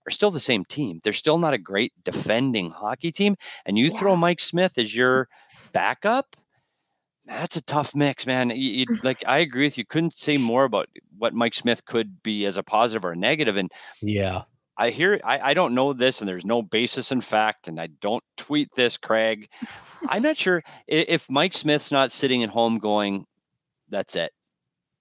[0.07, 0.99] are still the same team.
[1.03, 3.35] They're still not a great defending hockey team.
[3.65, 5.27] And you throw Mike Smith as your
[5.73, 6.35] backup.
[7.25, 8.51] That's a tough mix, man.
[8.53, 9.85] You, like I agree with you.
[9.85, 13.57] Couldn't say more about what Mike Smith could be as a positive or a negative.
[13.57, 14.41] And Yeah.
[14.77, 17.87] I hear I, I don't know this, and there's no basis in fact, and I
[18.01, 19.47] don't tweet this, Craig.
[20.09, 23.25] I'm not sure i- if Mike Smith's not sitting at home going,
[23.89, 24.31] "That's it."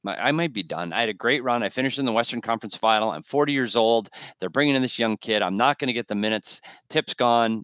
[0.02, 0.92] My, I might be done.
[0.92, 1.62] I had a great run.
[1.62, 3.12] I finished in the Western Conference Final.
[3.12, 4.08] I'm 40 years old.
[4.38, 5.40] They're bringing in this young kid.
[5.42, 6.60] I'm not going to get the minutes.
[6.88, 7.62] Tip's gone.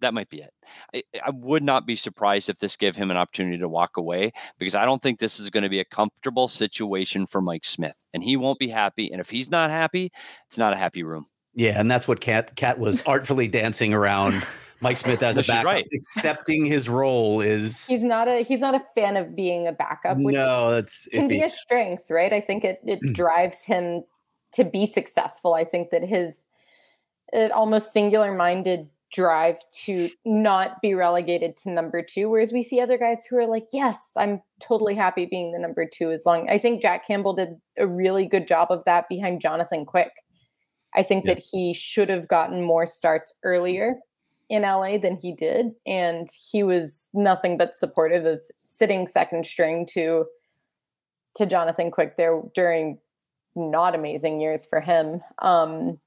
[0.00, 0.52] That might be it.
[0.94, 4.32] I, I would not be surprised if this gave him an opportunity to walk away
[4.58, 7.96] because I don't think this is going to be a comfortable situation for Mike Smith,
[8.14, 9.10] and he won't be happy.
[9.10, 10.10] And if he's not happy,
[10.46, 11.26] it's not a happy room.
[11.54, 14.46] Yeah, and that's what Kat Kat was artfully dancing around
[14.80, 15.86] Mike Smith as a No, backup, right.
[15.92, 20.16] accepting his role is He's not a he's not a fan of being a backup,
[20.18, 22.32] which no, that's can be a strength, right?
[22.32, 23.14] I think it it Mm.
[23.14, 24.04] drives him
[24.52, 25.54] to be successful.
[25.54, 26.44] I think that his
[27.32, 32.80] it almost singular minded drive to not be relegated to number two, whereas we see
[32.80, 36.48] other guys who are like, yes, I'm totally happy being the number two as long.
[36.48, 40.12] I think Jack Campbell did a really good job of that behind Jonathan Quick.
[40.94, 41.34] I think Yeah.
[41.34, 43.96] that he should have gotten more starts earlier
[44.48, 45.72] in LA than he did.
[45.86, 50.26] And he was nothing but supportive of sitting second string to
[51.36, 52.98] to Jonathan Quick there during
[53.54, 55.20] not amazing years for him.
[55.40, 56.00] Um,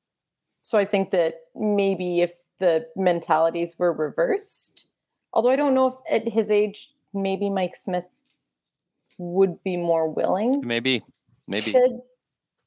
[0.61, 4.85] so I think that maybe if the mentalities were reversed,
[5.33, 8.05] although I don't know if at his age, maybe Mike Smith
[9.17, 11.03] would be more willing Maybe,
[11.45, 11.73] maybe.
[11.73, 11.99] to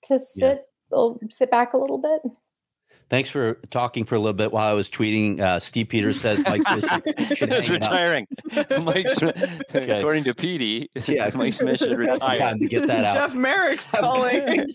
[0.05, 2.21] to sit oh, sit back a little bit.
[3.09, 5.39] Thanks for talking for a little bit while I was tweeting.
[5.39, 7.91] Uh, Steve Peters says Mike Smith should, should hang it up.
[7.91, 8.27] retiring.
[8.83, 9.99] Mike Okay.
[10.01, 12.39] according to Petey, Yeah, Mike Smith should Got retire.
[12.41, 13.15] time to get that out.
[13.15, 14.67] Jeff Merrick's calling.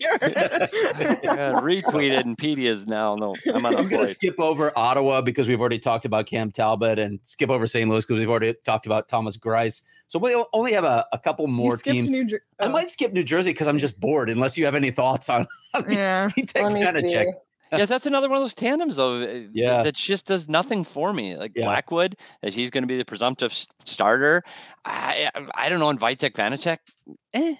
[1.22, 3.34] Yeah, retweeted, and Petey is now no.
[3.52, 7.20] I'm I'm going to skip over Ottawa because we've already talked about Cam Talbot and
[7.24, 7.88] skip over St.
[7.90, 9.82] Louis because we've already talked about Thomas Greiss.
[10.08, 12.08] So we only have a, a couple more teams.
[12.08, 14.74] New Jer- I oh, might skip New Jersey because I'm just bored unless you have
[14.74, 15.46] any thoughts on
[15.88, 16.28] Yeah.
[16.36, 17.12] Take Let me see.
[17.14, 17.26] check.
[17.72, 19.22] Yes, that's another one of those tandems though.
[19.22, 19.82] uh, Yeah.
[19.82, 21.36] that just does nothing for me.
[21.36, 21.64] Like Yeah.
[21.64, 23.52] Blackwood, as he's going to be the presumptive
[23.84, 24.42] starter.
[24.84, 25.88] I I I don't know.
[25.88, 26.78] And Vitek Vanecek,
[27.34, 27.54] eh.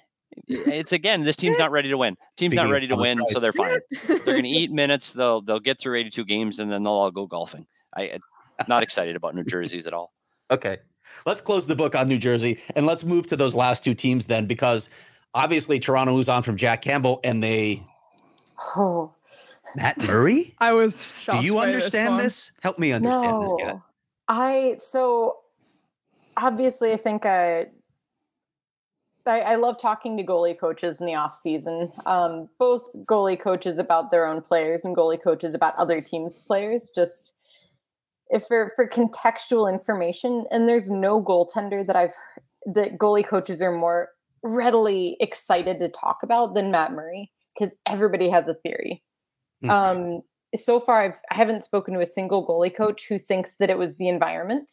[0.48, 2.16] It's again, this team's not ready to win.
[2.38, 3.78] Team's not Speaking of ready to Thomas win, so they're fine.
[4.06, 5.12] They're going to eat minutes.
[5.12, 7.66] They'll they'll get through 82 games, and then they'll all go golfing.
[7.94, 8.12] I
[8.58, 10.12] I'm not excited about New Jersey's at all.
[10.50, 10.78] Okay.
[11.26, 14.26] Let's close the book on New Jersey and let's move to those last two teams
[14.26, 14.88] then because
[15.34, 17.82] obviously Toronto moves on from Jack Campbell and they
[18.76, 19.12] Oh
[19.76, 20.54] Matt Murray?
[20.58, 21.40] I was shocked.
[21.40, 22.22] Do you by understand one.
[22.22, 22.52] this?
[22.62, 23.66] Help me understand this guy.
[23.66, 23.82] no,
[24.28, 25.38] I so
[26.36, 27.66] obviously I think I,
[29.26, 31.92] I I love talking to goalie coaches in the off season.
[32.06, 36.90] Um, both goalie coaches about their own players and goalie coaches about other teams' players.
[36.94, 37.32] Just
[38.30, 42.14] if for for contextual information, and there's no goaltender that I've
[42.66, 44.08] that goalie coaches are more
[44.42, 49.02] readily excited to talk about than Matt Murray because everybody has a theory.
[49.62, 49.70] Hmm.
[49.70, 50.22] Um,
[50.56, 53.78] so far, I've I haven't spoken to a single goalie coach who thinks that it
[53.78, 54.72] was the environment.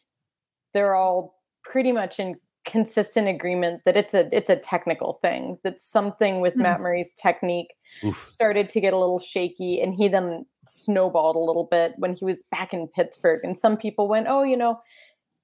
[0.74, 2.36] They're all pretty much in
[2.66, 5.58] consistent agreement that it's a it's a technical thing.
[5.64, 6.62] That something with Hmm.
[6.62, 7.72] Matt Murray's technique
[8.04, 8.22] Oof.
[8.22, 12.24] started to get a little shaky, and he then snowballed a little bit when he
[12.24, 13.40] was back in Pittsburgh.
[13.44, 14.78] And some people went, "Oh, you know,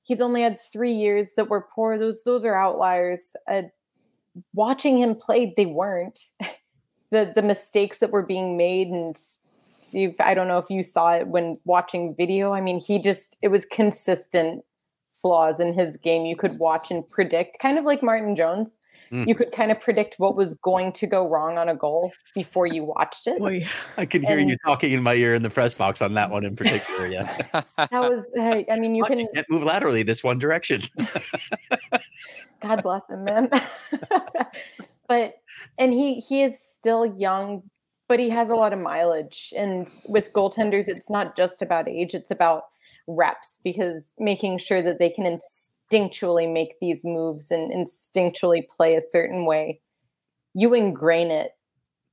[0.02, 1.98] he's only had three years that were poor.
[1.98, 3.62] Those those are outliers." Uh,
[4.54, 6.20] watching him play, they weren't.
[7.10, 9.16] the the mistakes that were being made and
[9.68, 12.52] Steve, I don't know if you saw it when watching video.
[12.52, 14.64] I mean, he just it was consistent
[15.22, 18.78] flaws in his game you could watch and predict, kind of like Martin Jones.
[19.12, 19.28] Mm.
[19.28, 22.66] You could kind of predict what was going to go wrong on a goal before
[22.66, 23.38] you watched it.
[23.38, 26.30] Boy, I could hear you talking in my ear in the press box on that
[26.30, 27.06] one in particular.
[27.06, 27.32] Yeah.
[27.76, 30.82] That was, hey, I mean, you Watch, can, can't move laterally this one direction.
[32.60, 33.48] God bless him, man.
[35.08, 35.34] but
[35.78, 37.62] and he he is still young,
[38.08, 39.52] but he has a lot of mileage.
[39.56, 42.64] And with goaltenders, it's not just about age; it's about
[43.06, 49.00] reps because making sure that they can instinctually make these moves and instinctually play a
[49.00, 49.80] certain way.
[50.54, 51.52] You ingrain it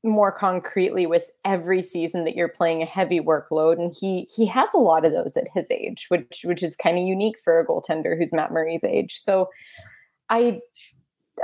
[0.04, 4.68] more concretely with every season that you're playing a heavy workload and he he has
[4.74, 7.66] a lot of those at his age which which is kind of unique for a
[7.66, 9.48] goaltender who's Matt Murray's age so
[10.30, 10.60] I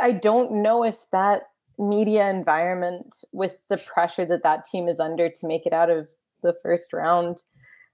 [0.02, 1.44] I don't know if that
[1.78, 6.10] media environment with the pressure that that team is under to make it out of
[6.42, 7.44] the first round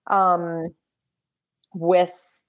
[0.07, 0.73] um
[1.73, 2.41] with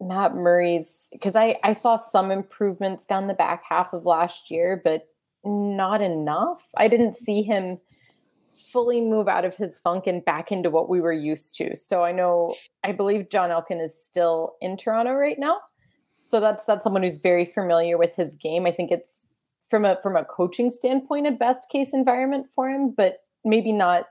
[0.00, 4.80] Matt Murray's because I I saw some improvements down the back half of last year
[4.82, 5.08] but
[5.44, 6.68] not enough.
[6.76, 7.78] I didn't see him
[8.54, 11.74] fully move out of his funk and back into what we were used to.
[11.74, 12.54] So I know
[12.84, 15.58] I believe Jon Elkin is still in Toronto right now.
[16.24, 18.64] So that's that's someone who's very familiar with his game.
[18.64, 19.26] I think it's
[19.68, 24.06] from a from a coaching standpoint a best case environment for him, but maybe not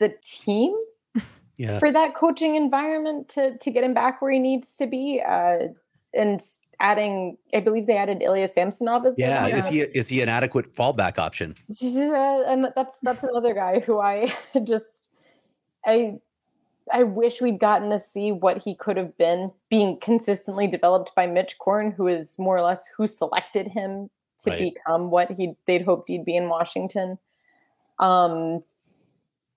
[0.00, 0.74] the team
[1.56, 1.78] Yeah.
[1.78, 5.22] for that coaching environment to to get him back where he needs to be.
[5.24, 5.68] Uh,
[6.14, 6.40] and
[6.80, 9.46] adding, I believe they added Ilya Samsonov as Yeah.
[9.46, 11.54] Is he is he an adequate fallback option?
[11.80, 14.34] Yeah, and that's that's another guy who I
[14.64, 15.10] just
[15.86, 16.14] I
[16.92, 21.26] I wish we'd gotten to see what he could have been being consistently developed by
[21.26, 24.08] Mitch Korn, who is more or less who selected him
[24.40, 24.74] to Right.
[24.74, 27.18] become what he they'd hoped he'd be in Washington.
[27.98, 28.62] Um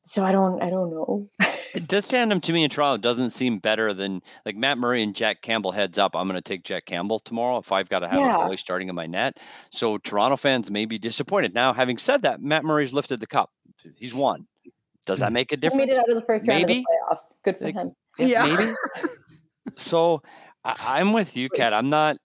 [0.04, 1.30] so I don't I don't know.
[1.90, 5.42] This tandem to me in Toronto doesn't seem better than like Matt Murray and Jack
[5.42, 6.16] Campbell heads up.
[6.16, 8.34] I'm going to take Jack Campbell tomorrow if I've got to have Yeah.
[8.34, 9.40] a goalie starting in my net.
[9.72, 11.54] So Toronto fans may be disappointed.
[11.54, 13.50] Now, having said that, Matt Murray's lifted the cup.
[13.98, 14.48] He's won.
[15.06, 15.74] Does that make a difference?
[15.84, 16.08] He made difference?
[16.08, 16.80] it out of the first round Maybe.
[16.80, 17.36] of the playoffs.
[17.44, 17.92] Good for Like, him.
[18.18, 18.46] Yeah.
[18.46, 18.74] maybe.
[19.78, 20.22] so
[20.64, 21.74] I, I'm with you, Kat.
[21.74, 22.18] I'm not.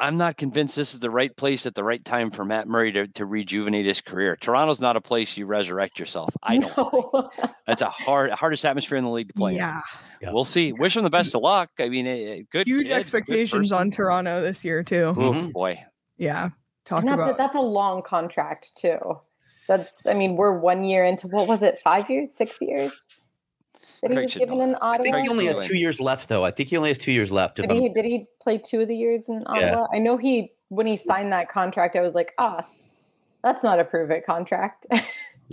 [0.00, 2.92] I'm not convinced this is the right place at the right time for Matt Murray
[2.92, 4.36] to, to rejuvenate his career.
[4.36, 6.30] Toronto's not a place you resurrect yourself.
[6.44, 6.72] I don't.
[6.72, 7.04] think.
[7.12, 7.30] No.
[7.66, 9.52] That's a hard, hardest atmosphere in the league to play.
[9.52, 9.56] in.
[9.56, 9.80] yeah,
[10.22, 10.30] Yeah.
[10.30, 10.72] We'll see.
[10.72, 11.70] Wish him the best of luck.
[11.80, 12.68] I mean, eh, eh, good.
[12.68, 13.76] huge kid, expectations person.
[13.76, 15.14] on Toronto this year too.
[15.16, 15.52] Oh Mhm.
[15.52, 15.82] boy.
[16.16, 16.50] Yeah,
[16.84, 18.98] talk and that's a, about that's a long contract too.
[19.68, 23.06] That's I mean we're one year into what was it five years six years
[24.02, 24.82] that he Craig was given an in that.
[24.82, 26.44] I think he only has two years left, though.
[26.44, 27.56] I think he only has two years left.
[27.56, 29.86] Did he did he play two of the years in Ottawa?
[29.92, 32.66] I know he when he signed that contract, I was like, ah,
[33.42, 34.86] that's not a prove it contract.
[34.90, 35.02] yeah.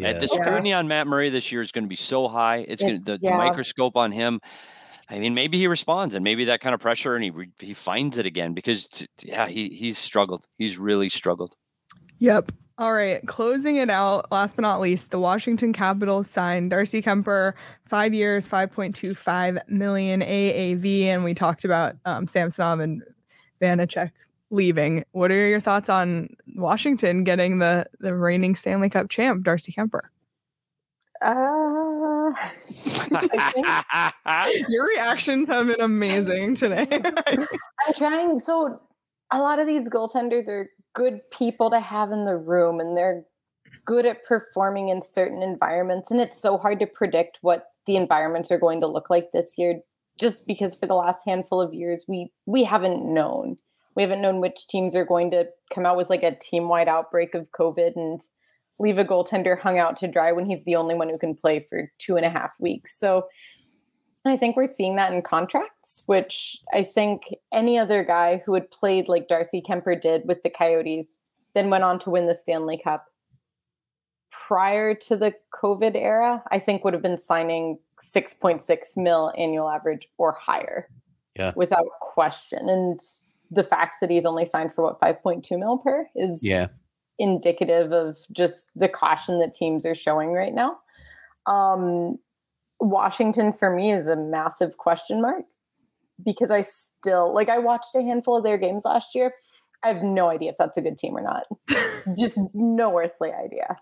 [0.09, 2.65] And the scrutiny on Matt Murray this year is going to be so high.
[2.67, 3.31] It's, going to the, yeah.
[3.31, 4.41] the microscope on him.
[5.09, 8.17] I mean, maybe he responds, and maybe that kind of pressure, and he he finds
[8.17, 10.47] it again because yeah, he he's struggled.
[10.57, 11.55] He's really struggled.
[12.17, 12.51] Yep.
[12.77, 13.25] All right.
[13.25, 17.53] Closing it out, last but not least, the Washington Capitals signed Darcy Kuemper,
[17.87, 21.03] five years, 5.25 million AAV.
[21.03, 23.01] And we talked about um, Samsonov and
[23.61, 24.11] Vanecek
[24.49, 25.05] leaving.
[25.13, 30.09] What are your thoughts on Washington getting the, the reigning Stanley Cup champ, Darcy Kuemper?
[31.21, 32.31] uh,
[34.69, 36.87] Your reactions have been amazing today.
[37.27, 37.47] I'm
[37.97, 38.39] trying.
[38.39, 38.81] So
[39.31, 43.23] a lot of these goaltenders are good people to have in the room, and they're
[43.85, 46.09] good at performing in certain environments.
[46.09, 49.53] And it's so hard to predict what the environments are going to look like this
[49.57, 49.81] year,
[50.19, 53.57] just because for the last handful of years we we haven't known.
[53.95, 56.89] We haven't known which teams are going to come out with like a team wide
[56.89, 58.19] outbreak of COVID and
[58.79, 61.65] leave a goaltender hung out to dry when he's the only one who can play
[61.69, 62.99] for two and a half weeks.
[62.99, 63.27] So
[64.27, 67.23] I think we're seeing that in contracts, which I think
[67.53, 71.19] any other guy who had played like Darcy Kuemper did with the Coyotes,
[71.53, 73.05] then went on to win the Stanley Cup
[74.31, 78.61] prior to the COVID era, I think would have been signing 6.6
[78.97, 80.89] mil annual average or higher.
[81.35, 81.53] Yeah.
[81.55, 82.69] Without question.
[82.69, 82.99] And
[83.51, 86.67] the fact that he's only signed for what 5.2 mil per is Yeah.
[87.19, 90.77] indicative of just the caution that teams are showing right now.
[91.45, 92.19] Um,
[92.79, 95.45] Washington for me is a massive question mark
[96.23, 99.33] because I still like I watched a handful of their games last year.
[99.83, 101.45] I have no idea if that's a good team or not.
[102.17, 103.77] just no earthly idea.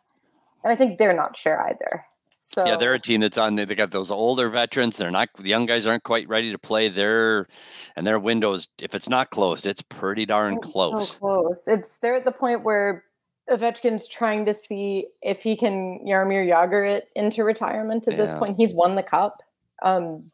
[0.64, 2.06] And I think they're not sure either.
[2.36, 3.56] So Yeah, they're a team that's on.
[3.56, 4.98] They got those older veterans.
[4.98, 5.30] They're not.
[5.39, 6.89] The young guys aren't quite ready to play.
[6.89, 7.48] Their
[7.96, 8.68] and their windows.
[8.80, 11.16] If it's not closed, it's pretty darn It's so close.
[11.16, 11.64] close.
[11.68, 13.06] It's they're at the point where
[13.50, 18.08] Ovechkin's trying to see if he can Jaromir Jagr it into retirement.
[18.08, 19.44] At this point, he's won the cup.
[19.82, 20.32] Um,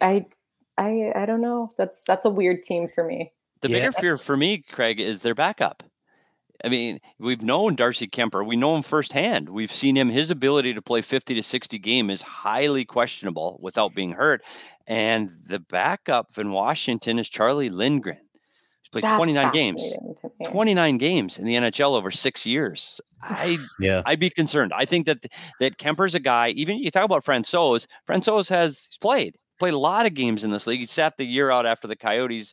[0.00, 0.26] I
[0.76, 1.70] I I don't know.
[1.78, 3.32] That's that's a weird team for me.
[3.62, 3.78] The Yeah.
[3.78, 5.82] bigger fear for me, Craig, is their backup.
[6.64, 8.46] I mean, we've known Darcy Kuemper.
[8.46, 9.48] We know him firsthand.
[9.48, 10.08] We've seen him.
[10.08, 14.42] His ability to play 50 to 60 game is highly questionable without being hurt.
[14.86, 18.20] And the backup in Washington is Charlie Lindgren.
[18.94, 19.82] He's played That's 29 games.
[19.82, 20.46] fascinating to me.
[20.46, 23.00] 29 games in the NHL over six years.
[23.22, 24.02] I Yeah.
[24.06, 24.72] I'd be concerned.
[24.74, 25.24] I think that
[25.60, 26.48] that Kuemper's a guy.
[26.50, 27.86] Even you talk about Francouz.
[28.08, 30.80] Francouz has he's played played a lot of games in this league.
[30.80, 32.52] He sat the year out after the Coyotes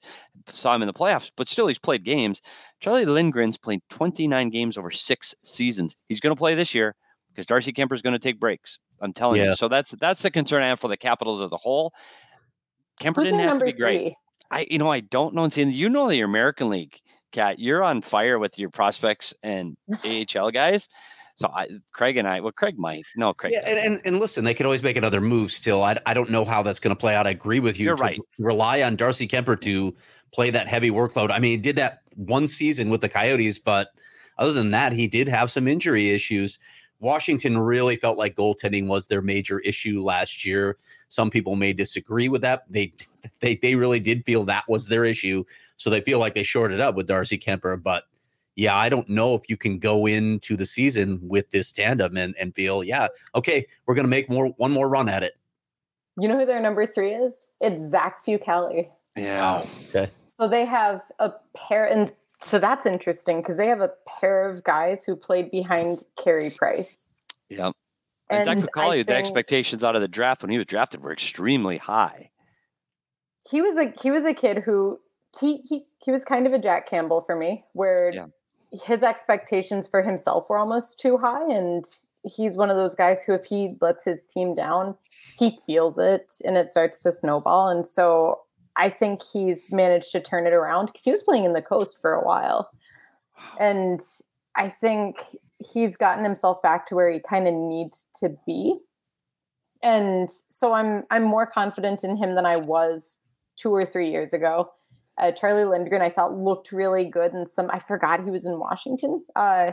[0.52, 2.42] saw him in the playoffs, but still he's played games.
[2.80, 5.96] Charlie Lindgren's played 29 games over six seasons.
[6.10, 6.96] He's going to play this year
[7.30, 8.78] because Darcy Kuemper's going to take breaks.
[9.02, 9.50] I'm telling Yeah.
[9.50, 9.56] you.
[9.56, 11.92] So that's that's the concern I have for the Capitals as a whole.
[13.02, 14.14] Kuemper Who's didn't have to number be great.
[14.52, 15.43] I you know I don't know.
[15.43, 16.99] And you know the American League,
[17.32, 19.76] Kat, you're on fire with your prospects and
[20.06, 20.88] AHL guys.
[21.38, 23.06] So I, Craig and I, well, Craig might.
[23.16, 23.54] No, Craig.
[23.54, 25.82] Yeah, and, and, and listen, they could always make another move still.
[25.82, 27.26] I, I don't know how that's going to play out.
[27.26, 27.86] I agree with you.
[27.86, 28.20] You're to right.
[28.38, 29.95] Rely on Darcy Kuemper to
[30.34, 31.32] play that heavy workload.
[31.32, 33.89] I mean, he did that one season with the Coyotes, but
[34.38, 36.60] other than that, he did have some injury issues.
[37.02, 40.78] Washington really felt like goaltending was their major issue last year.
[41.10, 42.64] Some people may disagree with that.
[42.70, 42.93] They
[43.39, 45.43] they they really did feel that was their issue.
[45.78, 47.82] So they feel like they shorted up with Darcy Kuemper.
[47.82, 48.04] But
[48.56, 52.36] yeah, I don't know if you can go into the season with this tandem and,
[52.39, 55.34] and feel, yeah, okay, we're gonna make more one more run at it.
[56.18, 57.36] You know who their number three is?
[57.62, 58.89] It's Zach Fucale.
[59.18, 59.66] yeah.
[59.89, 60.12] Okay.
[60.28, 62.12] So they have a pair, and
[62.44, 67.08] so that's interesting because they have a pair of guys who played behind Carey Price.
[67.50, 67.72] Yeah.
[68.30, 71.12] And, And I McCauley, the expectations out of the draft when he was drafted were
[71.12, 72.30] extremely high.
[73.50, 75.00] he was a he was a kid who
[75.39, 78.28] he he he was kind of a Jack Campbell for me, where Yeah.
[78.86, 81.86] his expectations for himself were almost too high, and
[82.24, 84.96] he's one of those guys who, if he lets his team down,
[85.38, 87.68] he feels it, and it starts to snowball.
[87.70, 88.42] And so
[88.78, 91.98] I think he's managed to turn it around because he was playing in the coast
[92.02, 92.70] for a while,
[93.60, 94.02] and
[94.56, 95.18] I think
[95.60, 98.78] he's gotten himself back to where he kind of needs to be.
[99.84, 103.18] And so I'm I'm more confident in him than I was
[103.56, 104.70] two or three years ago.
[105.18, 108.60] Uh, Charlie Lindgren, I thought looked really good, and some I forgot he was in
[108.60, 109.24] Washington.
[109.36, 109.72] Uh,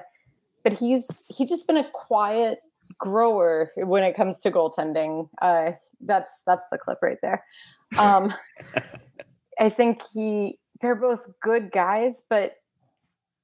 [0.64, 2.58] but he's he's just been a quiet
[2.96, 5.28] grower when it comes to goaltending.
[5.42, 7.44] Uh, that's that's the clip right there.
[7.98, 8.32] Um,
[9.60, 12.56] I think he they're both good guys, but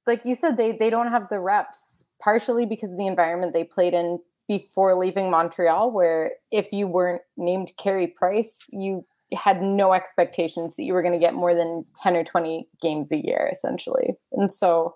[0.07, 3.63] like you said, they they don't have the reps, partially because of the environment they
[3.63, 9.93] played in before leaving Montreal, where if you weren't named Carey Price, you had no
[9.93, 13.49] expectations that you were going to get more than 10 or 20 games a year,
[13.51, 14.15] essentially.
[14.31, 14.93] And so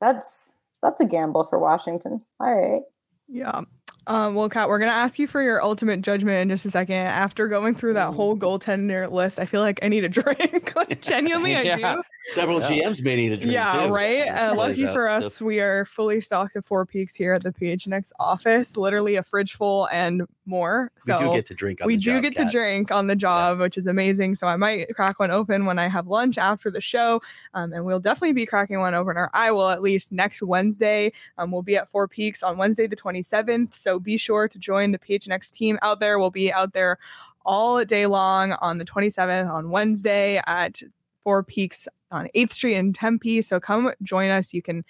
[0.00, 0.50] that's
[0.82, 2.20] that's a gamble for Washington.
[2.38, 2.82] All right.
[3.28, 3.62] Yeah.
[4.06, 6.96] Um, well, Kat, we're gonna ask you for your ultimate judgment in just a second.
[6.96, 10.72] After going through that whole goaltender list, I feel like I need a drink.
[10.76, 11.94] like, genuinely, I Yeah.
[11.96, 12.02] do.
[12.28, 12.68] Several Yeah.
[12.90, 13.52] GMs may need a drink.
[13.52, 13.92] Yeah, too.
[13.92, 14.24] right.
[14.30, 17.32] This Uh, lucky out, for so- us, we are fully stocked at Four Peaks here
[17.32, 18.76] at the PHNX office.
[18.76, 20.90] Literally a fridge full and more.
[20.98, 21.80] So we do get to drink.
[21.80, 24.34] On we the do job, get to drink on the job, which is amazing.
[24.36, 27.20] So I might crack one open when I have lunch after the show,
[27.54, 31.12] um, and we'll definitely be cracking one open, or I will at least next Wednesday.
[31.38, 33.74] Um, we'll be at Four Peaks on Wednesday the 27th.
[33.74, 36.18] So be sure to join the PHNX team out there.
[36.18, 36.98] We'll be out there
[37.44, 40.82] all day long on the 27th on Wednesday at
[41.22, 43.42] Four Peaks on 8th Street in Tempe.
[43.42, 44.54] So come join us.
[44.54, 44.84] You can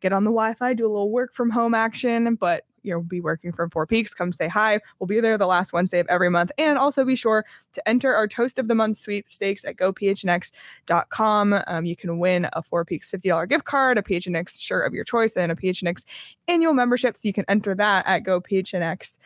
[0.00, 3.52] get on the Wi-Fi, do a little work from home action, but you'll be working
[3.52, 4.14] from Four Peaks.
[4.14, 4.80] Come say hi.
[4.98, 6.50] We'll be there the last Wednesday of every month.
[6.58, 11.60] And also be sure to enter our Toast of the Month sweepstakes at gophnx.com.
[11.66, 15.04] Um, you can win a Four Peaks $50 gift card, a PHNX shirt of your
[15.04, 16.04] choice, and a PHNX
[16.48, 17.16] annual membership.
[17.16, 19.18] So you can enter that at gophnx.com.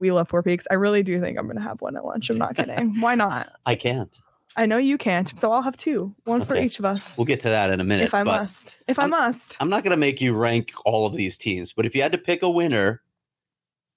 [0.00, 0.66] We love Four Peaks.
[0.70, 2.30] I really do think I'm going to have one at lunch.
[2.30, 3.00] I'm not kidding.
[3.00, 3.52] Why not?
[3.66, 4.18] I can't.
[4.58, 5.32] I know you can't.
[5.38, 7.16] So I'll have two, one for each of us.
[7.16, 8.04] We'll get to that in a minute.
[8.04, 8.74] if I must.
[8.88, 9.56] If I I'm- must.
[9.60, 12.10] I'm not going to make you rank all of these teams, but if you had
[12.12, 13.00] to pick a winner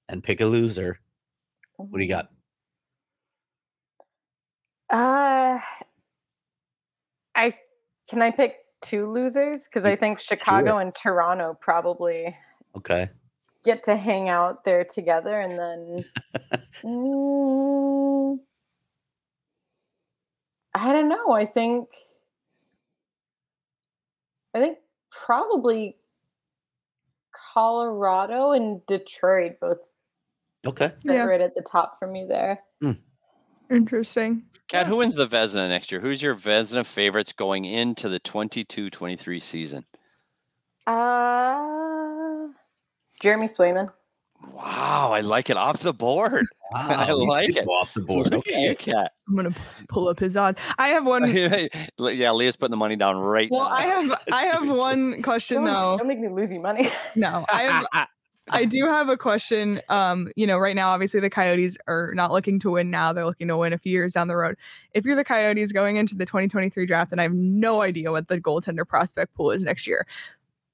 [0.07, 0.99] and pick a loser,
[1.77, 2.29] what do you got?
[4.91, 5.59] Uh,
[7.33, 7.53] I
[8.09, 12.35] can I pick two losers because I think Chicago and Toronto probably
[12.75, 13.09] Okay.
[13.63, 16.05] get to hang out there together, and then
[16.83, 18.10] Mm,
[20.73, 21.31] I don't know.
[21.31, 21.89] I think
[24.53, 24.77] I think
[25.11, 25.97] probably
[27.53, 29.79] Colorado and Detroit both
[30.65, 30.87] Okay.
[30.87, 31.23] sit Yeah.
[31.23, 32.59] right at the top for me there.
[33.69, 34.43] Interesting.
[34.67, 36.01] Kat, who wins the Vezina next year?
[36.01, 39.85] Who's your Vezina favorites going into the 22-23 season?
[40.87, 42.47] Uh
[43.21, 43.89] Jeremy Swayman.
[44.53, 46.45] Wow, I like it off the board.
[46.75, 47.67] I Wow, you like it.
[47.67, 48.31] off the board.
[48.31, 48.91] Look at you, Okay.
[48.93, 49.11] Kat.
[49.27, 49.53] I'm gonna
[49.87, 50.59] pull up his odds.
[50.77, 51.31] I have one.
[51.33, 53.75] yeah, Leah's putting the money down right Well, now.
[53.75, 55.97] I have I have one question Don't, though.
[55.97, 56.91] don't make me lose you money.
[57.15, 58.07] No, I have
[58.49, 59.81] I do have a question.
[59.87, 63.13] Um, you know, right now, obviously the Coyotes are not looking to win now.
[63.13, 64.57] They're looking to win a few years down the road.
[64.93, 68.27] If you're the Coyotes going into the 2023 draft, and I have no idea what
[68.27, 70.05] the goaltender prospect pool is next year,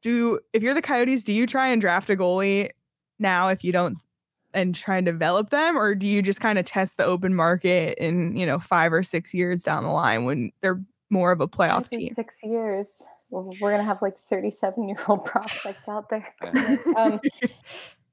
[0.01, 2.69] do if you're the Coyotes, do you try and draft a goalie
[3.19, 3.97] now if you don't
[4.53, 7.97] and try and develop them, or do you just kind of test the open market
[7.97, 11.47] in you know five or six years down the line when they're more of a
[11.47, 12.13] playoff Every team?
[12.13, 13.03] Six years.
[13.29, 16.33] We're we're gonna have like 37 year old prospects out there.
[16.95, 17.19] Um,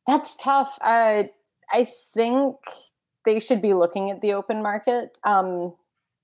[0.07, 0.78] that's tough.
[0.80, 1.24] Uh,
[1.72, 2.57] I think
[3.24, 5.74] they should be looking at the open market um,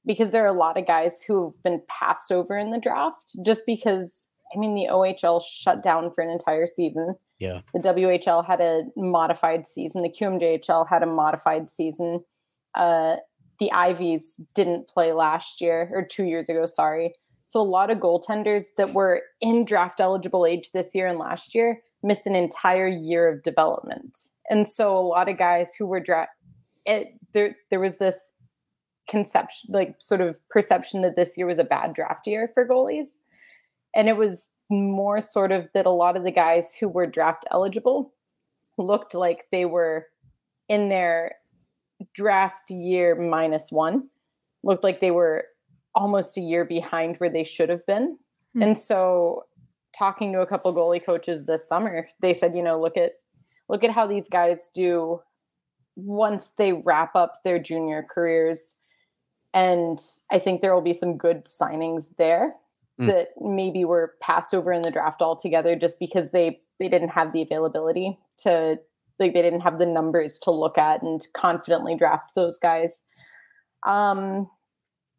[0.06, 3.34] because there are a lot of guys who have been passed over in the draft
[3.44, 7.16] just because, I mean, the OHL shut down for an entire season.
[7.41, 7.62] Yeah.
[7.72, 10.03] The WHL had a modified season.
[10.03, 12.20] The QMJHL had a modified season.
[12.74, 13.16] Uh,
[13.59, 17.14] the Ivies didn't play last year or two years ago, sorry.
[17.47, 21.55] So a lot of goaltenders that were in draft eligible age this year and last
[21.55, 24.16] year missed an entire year of development.
[24.49, 26.30] And so a lot of guys who were draft
[26.86, 28.32] it there there was this
[29.09, 33.16] conception like sort of perception that this year was a bad draft year for goalies.
[33.95, 37.44] And it was more sort of that a lot of the guys who were draft
[37.50, 38.14] eligible
[38.78, 40.06] looked like they were
[40.68, 41.34] in their
[42.14, 44.08] draft year minus 1
[44.62, 45.44] looked like they were
[45.94, 48.16] almost a year behind where they should have been.
[48.54, 48.62] Hmm.
[48.62, 49.44] And so
[49.98, 53.12] talking to a couple goalie coaches this summer, they said, you know, look at
[53.68, 55.20] look at how these guys do
[55.96, 58.76] once they wrap up their junior careers.
[59.52, 59.98] And
[60.30, 62.54] I think there will be some good signings there
[63.01, 63.07] Mm.
[63.07, 67.32] that maybe were passed over in the draft altogether just because they they didn't have
[67.32, 68.78] the availability to
[69.18, 73.01] like they didn't have the numbers to look at and confidently draft those guys.
[73.86, 74.46] Um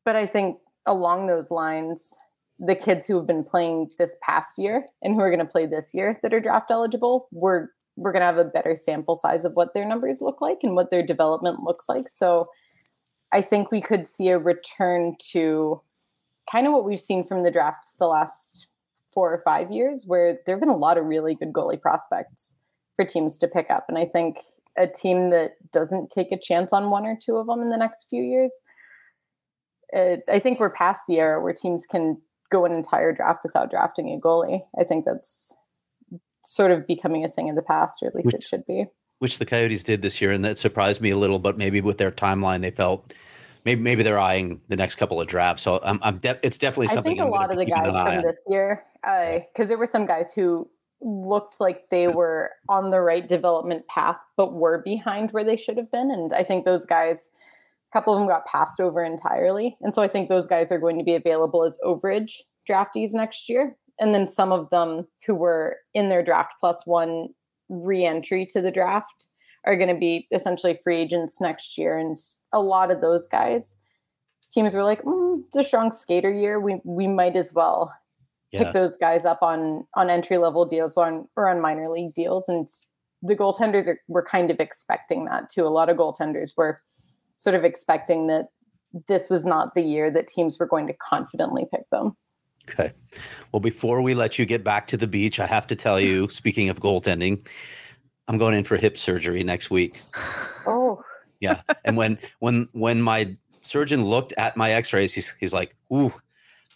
[0.06, 2.14] but I think along those lines,
[2.60, 5.66] the kids who have been playing this past year and who are going to play
[5.66, 7.68] this year that are draft eligible, we're
[7.98, 10.76] we're going to have a better sample size of what their numbers look like and
[10.76, 12.08] what their development looks like.
[12.08, 12.48] So
[13.34, 15.82] I think we could see a return to
[16.50, 18.68] kind of what we've seen from the drafts the last
[19.14, 22.58] four or five years, where there have been a lot of really good goalie prospects
[22.96, 23.86] for teams to pick up.
[23.89, 24.38] And I think
[24.78, 27.78] a team that doesn't take a chance on one or two of them in the
[27.78, 28.62] next few years
[29.96, 32.18] uh, I think we're past the era where teams can
[32.52, 34.62] go an entire draft without drafting a goalie.
[34.80, 35.54] I think that's
[36.44, 38.86] sort of becoming a thing of the past, or at least it should be.
[39.20, 41.39] which the Coyotes did this year, and that surprised me a little.
[41.39, 43.14] But maybe with their timeline, they felt
[43.66, 45.64] maybe maybe they're eyeing the next couple of drafts.
[45.64, 47.14] So I'm, I'm de- it's definitely something.
[47.14, 49.88] I think a I'm gonna lot of the guys from this year, because there were
[49.88, 50.70] some guys who
[51.01, 55.78] looked like they were on the right development path, but were behind where they should
[55.78, 56.12] have been.
[56.12, 57.30] And I think those guys,
[57.91, 59.76] a couple of them got passed over entirely.
[59.82, 62.34] And so I think those guys are going to be available as overage
[62.70, 63.76] draftees next year.
[63.99, 67.30] And then some of them who were in their draft plus one
[67.70, 69.28] re-entry to the draft
[69.66, 71.97] are going to be essentially free agents next year.
[71.97, 72.18] And
[72.51, 73.78] a lot of those guys,
[74.51, 76.59] teams were like, mm, it's a strong skater year.
[76.59, 77.93] We we might as well
[78.51, 78.64] Yeah.
[78.64, 82.14] pick those guys up on on entry level deals or on or on minor league
[82.14, 82.49] deals.
[82.49, 82.68] And
[83.22, 85.66] the goaltenders are were kind of expecting that too.
[85.66, 86.80] A lot of goaltenders were
[87.36, 88.47] sort of expecting that
[89.07, 92.16] this was not the year that teams were going to confidently pick them.
[92.70, 92.93] Okay.
[93.51, 96.30] Well, before we let you get back to the beach, I have to tell you,
[96.41, 97.45] speaking of goaltending,
[98.32, 100.00] I'm going in for hip surgery next week.
[100.66, 101.04] Oh,
[101.42, 101.62] Yeah.
[101.84, 106.14] and when when when my surgeon looked at my x-rays, he's he's like, ooh,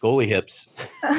[0.04, 0.68] goalie hips.
[1.02, 1.16] that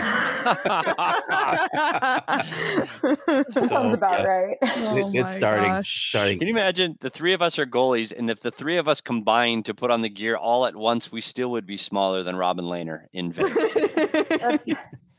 [3.54, 4.26] So, sounds about yeah.
[4.26, 4.56] right.
[4.62, 6.08] Oh It- it's my starting gosh.
[6.10, 6.38] starting.
[6.38, 9.00] Can you imagine the three of us are goalies, and if the three of us
[9.00, 12.36] combined to put on the gear all at once, we still would be smaller than
[12.36, 13.72] Robin Lehner in Vegas.
[14.28, 14.68] That's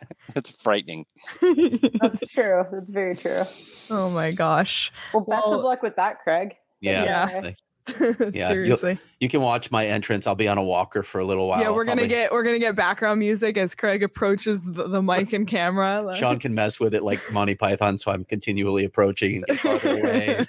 [0.33, 1.05] That's frightening.
[1.41, 2.65] that's true.
[2.71, 3.43] That's very true.
[3.89, 4.91] oh my gosh.
[5.13, 6.55] Well, best Well- of luck with that, Craig.
[6.81, 7.03] Yeah.
[7.03, 7.41] Yeah.
[7.41, 7.61] thanks.
[8.33, 8.99] Yeah, Seriously.
[9.19, 10.27] You can watch my entrance.
[10.27, 11.59] I'll be on a walker for a little while.
[11.61, 15.01] yeah, we're gonna Probably- get we're gonna get background music as Craig approaches the, the
[15.01, 16.01] mic and camera.
[16.01, 19.59] like- Sean can mess with it like Monty Python, so I'm continually approaching and get
[19.59, 20.45] farther away.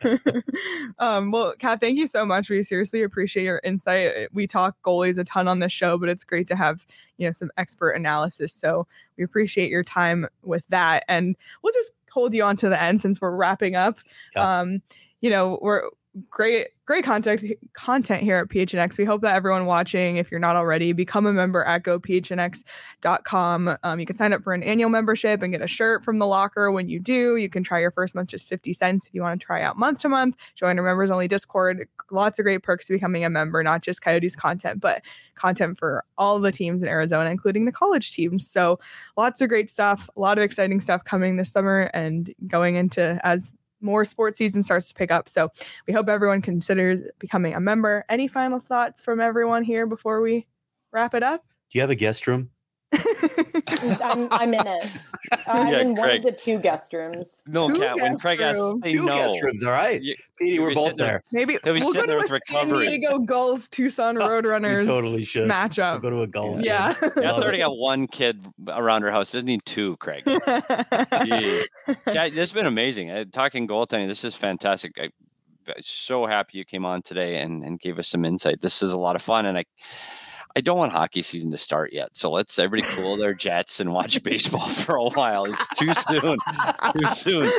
[0.98, 2.50] um, well, Kat, thank you so much.
[2.50, 4.28] We seriously appreciate your insight.
[4.32, 6.86] We talk goalies a ton on this show, but it's great to have
[7.18, 8.52] you know some expert analysis.
[8.52, 12.80] So we appreciate your time with that, and we'll just hold you on to the
[12.80, 13.98] end since we're wrapping up.
[14.34, 14.60] Yeah.
[14.60, 14.82] Um,
[15.20, 15.82] you know, we're
[16.28, 17.40] great great content
[17.72, 18.98] content here at PHNX.
[18.98, 23.78] We hope that everyone watching, if you're not already, become a member at gophnx.com.
[23.84, 26.26] Um, you can sign up for an annual membership and get a shirt from the
[26.26, 27.36] locker when you do.
[27.36, 29.78] You can try your first month just 50 cents if you want to try out
[29.78, 30.36] month to month.
[30.56, 31.86] Join our members only Discord.
[32.10, 35.02] Lots of great perks to becoming a member, not just Coyotes content, but
[35.36, 38.50] content for all the teams in Arizona, including the college teams.
[38.50, 38.80] So
[39.16, 43.20] lots of great stuff, a lot of exciting stuff coming this summer and going into
[43.22, 45.28] as more sports season starts to pick up.
[45.28, 45.50] So
[45.86, 48.04] we hope everyone considers becoming a member.
[48.08, 50.46] Any final thoughts from everyone here before we
[50.92, 51.44] wrap it up?
[51.70, 52.50] Do you have a guest room?
[54.02, 54.86] I'm, I'm in it.
[55.46, 57.42] I'm Yeah, in one of the two guest rooms.
[57.46, 57.96] No, Two Kat.
[57.96, 58.80] When guest Craig asks, room.
[58.84, 59.16] say Two no.
[59.16, 59.62] guest rooms.
[59.64, 60.02] All right.
[60.02, 61.06] You- Petey, we're both there.
[61.06, 61.22] there.
[61.32, 62.68] Maybe He'll be we'll go sitting there to with a San.
[62.68, 65.48] Diego Gulls Tucson Roadrunners totally should.
[65.48, 66.60] We'll go to a golf.
[66.60, 66.92] Yeah.
[66.94, 67.00] game.
[67.14, 69.32] Kat's Love already got one kid around her house.
[69.32, 70.24] Doesn't need two, Craig.
[70.26, 71.64] Gee.
[72.06, 73.10] Yeah, this has been amazing.
[73.10, 74.92] Uh, talking goaltending, this is fantastic.
[74.98, 75.10] I,
[75.68, 78.60] I'm so happy you came on today and, and gave us some insight.
[78.60, 79.64] This is a lot of fun, and I
[80.56, 82.16] I don't want hockey season to start yet.
[82.16, 85.44] So let's everybody cool their jets and watch baseball for a while.
[85.44, 86.36] It's too soon.
[86.92, 87.52] Too soon.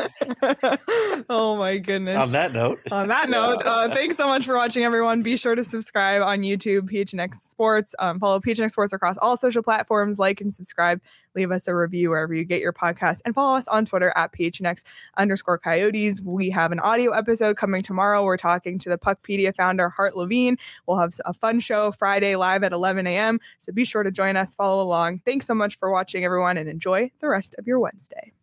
[1.30, 2.18] oh my goodness.
[2.18, 5.22] On that note, on that note, uh, thanks so much for watching, everyone.
[5.22, 7.96] Be sure to subscribe on YouTube, PHNX Sports.
[8.00, 10.20] Um, follow PHNX Sports across all social platforms.
[10.20, 11.02] Like and subscribe.
[11.34, 14.34] Leave us a review wherever you get your podcast, and follow us on Twitter at
[14.34, 14.84] PHNX
[15.16, 16.22] underscore Coyotes.
[16.22, 18.24] We have an audio episode coming tomorrow.
[18.24, 20.58] We're talking to the Puckpedia founder Hart Levine.
[20.88, 23.40] We'll have a fun show Friday live at 11 a.m.
[23.60, 24.56] So be sure to join us.
[24.56, 25.22] Follow along.
[25.24, 28.34] Thanks so much for watching, everyone, and enjoy the rest of your Wednesday.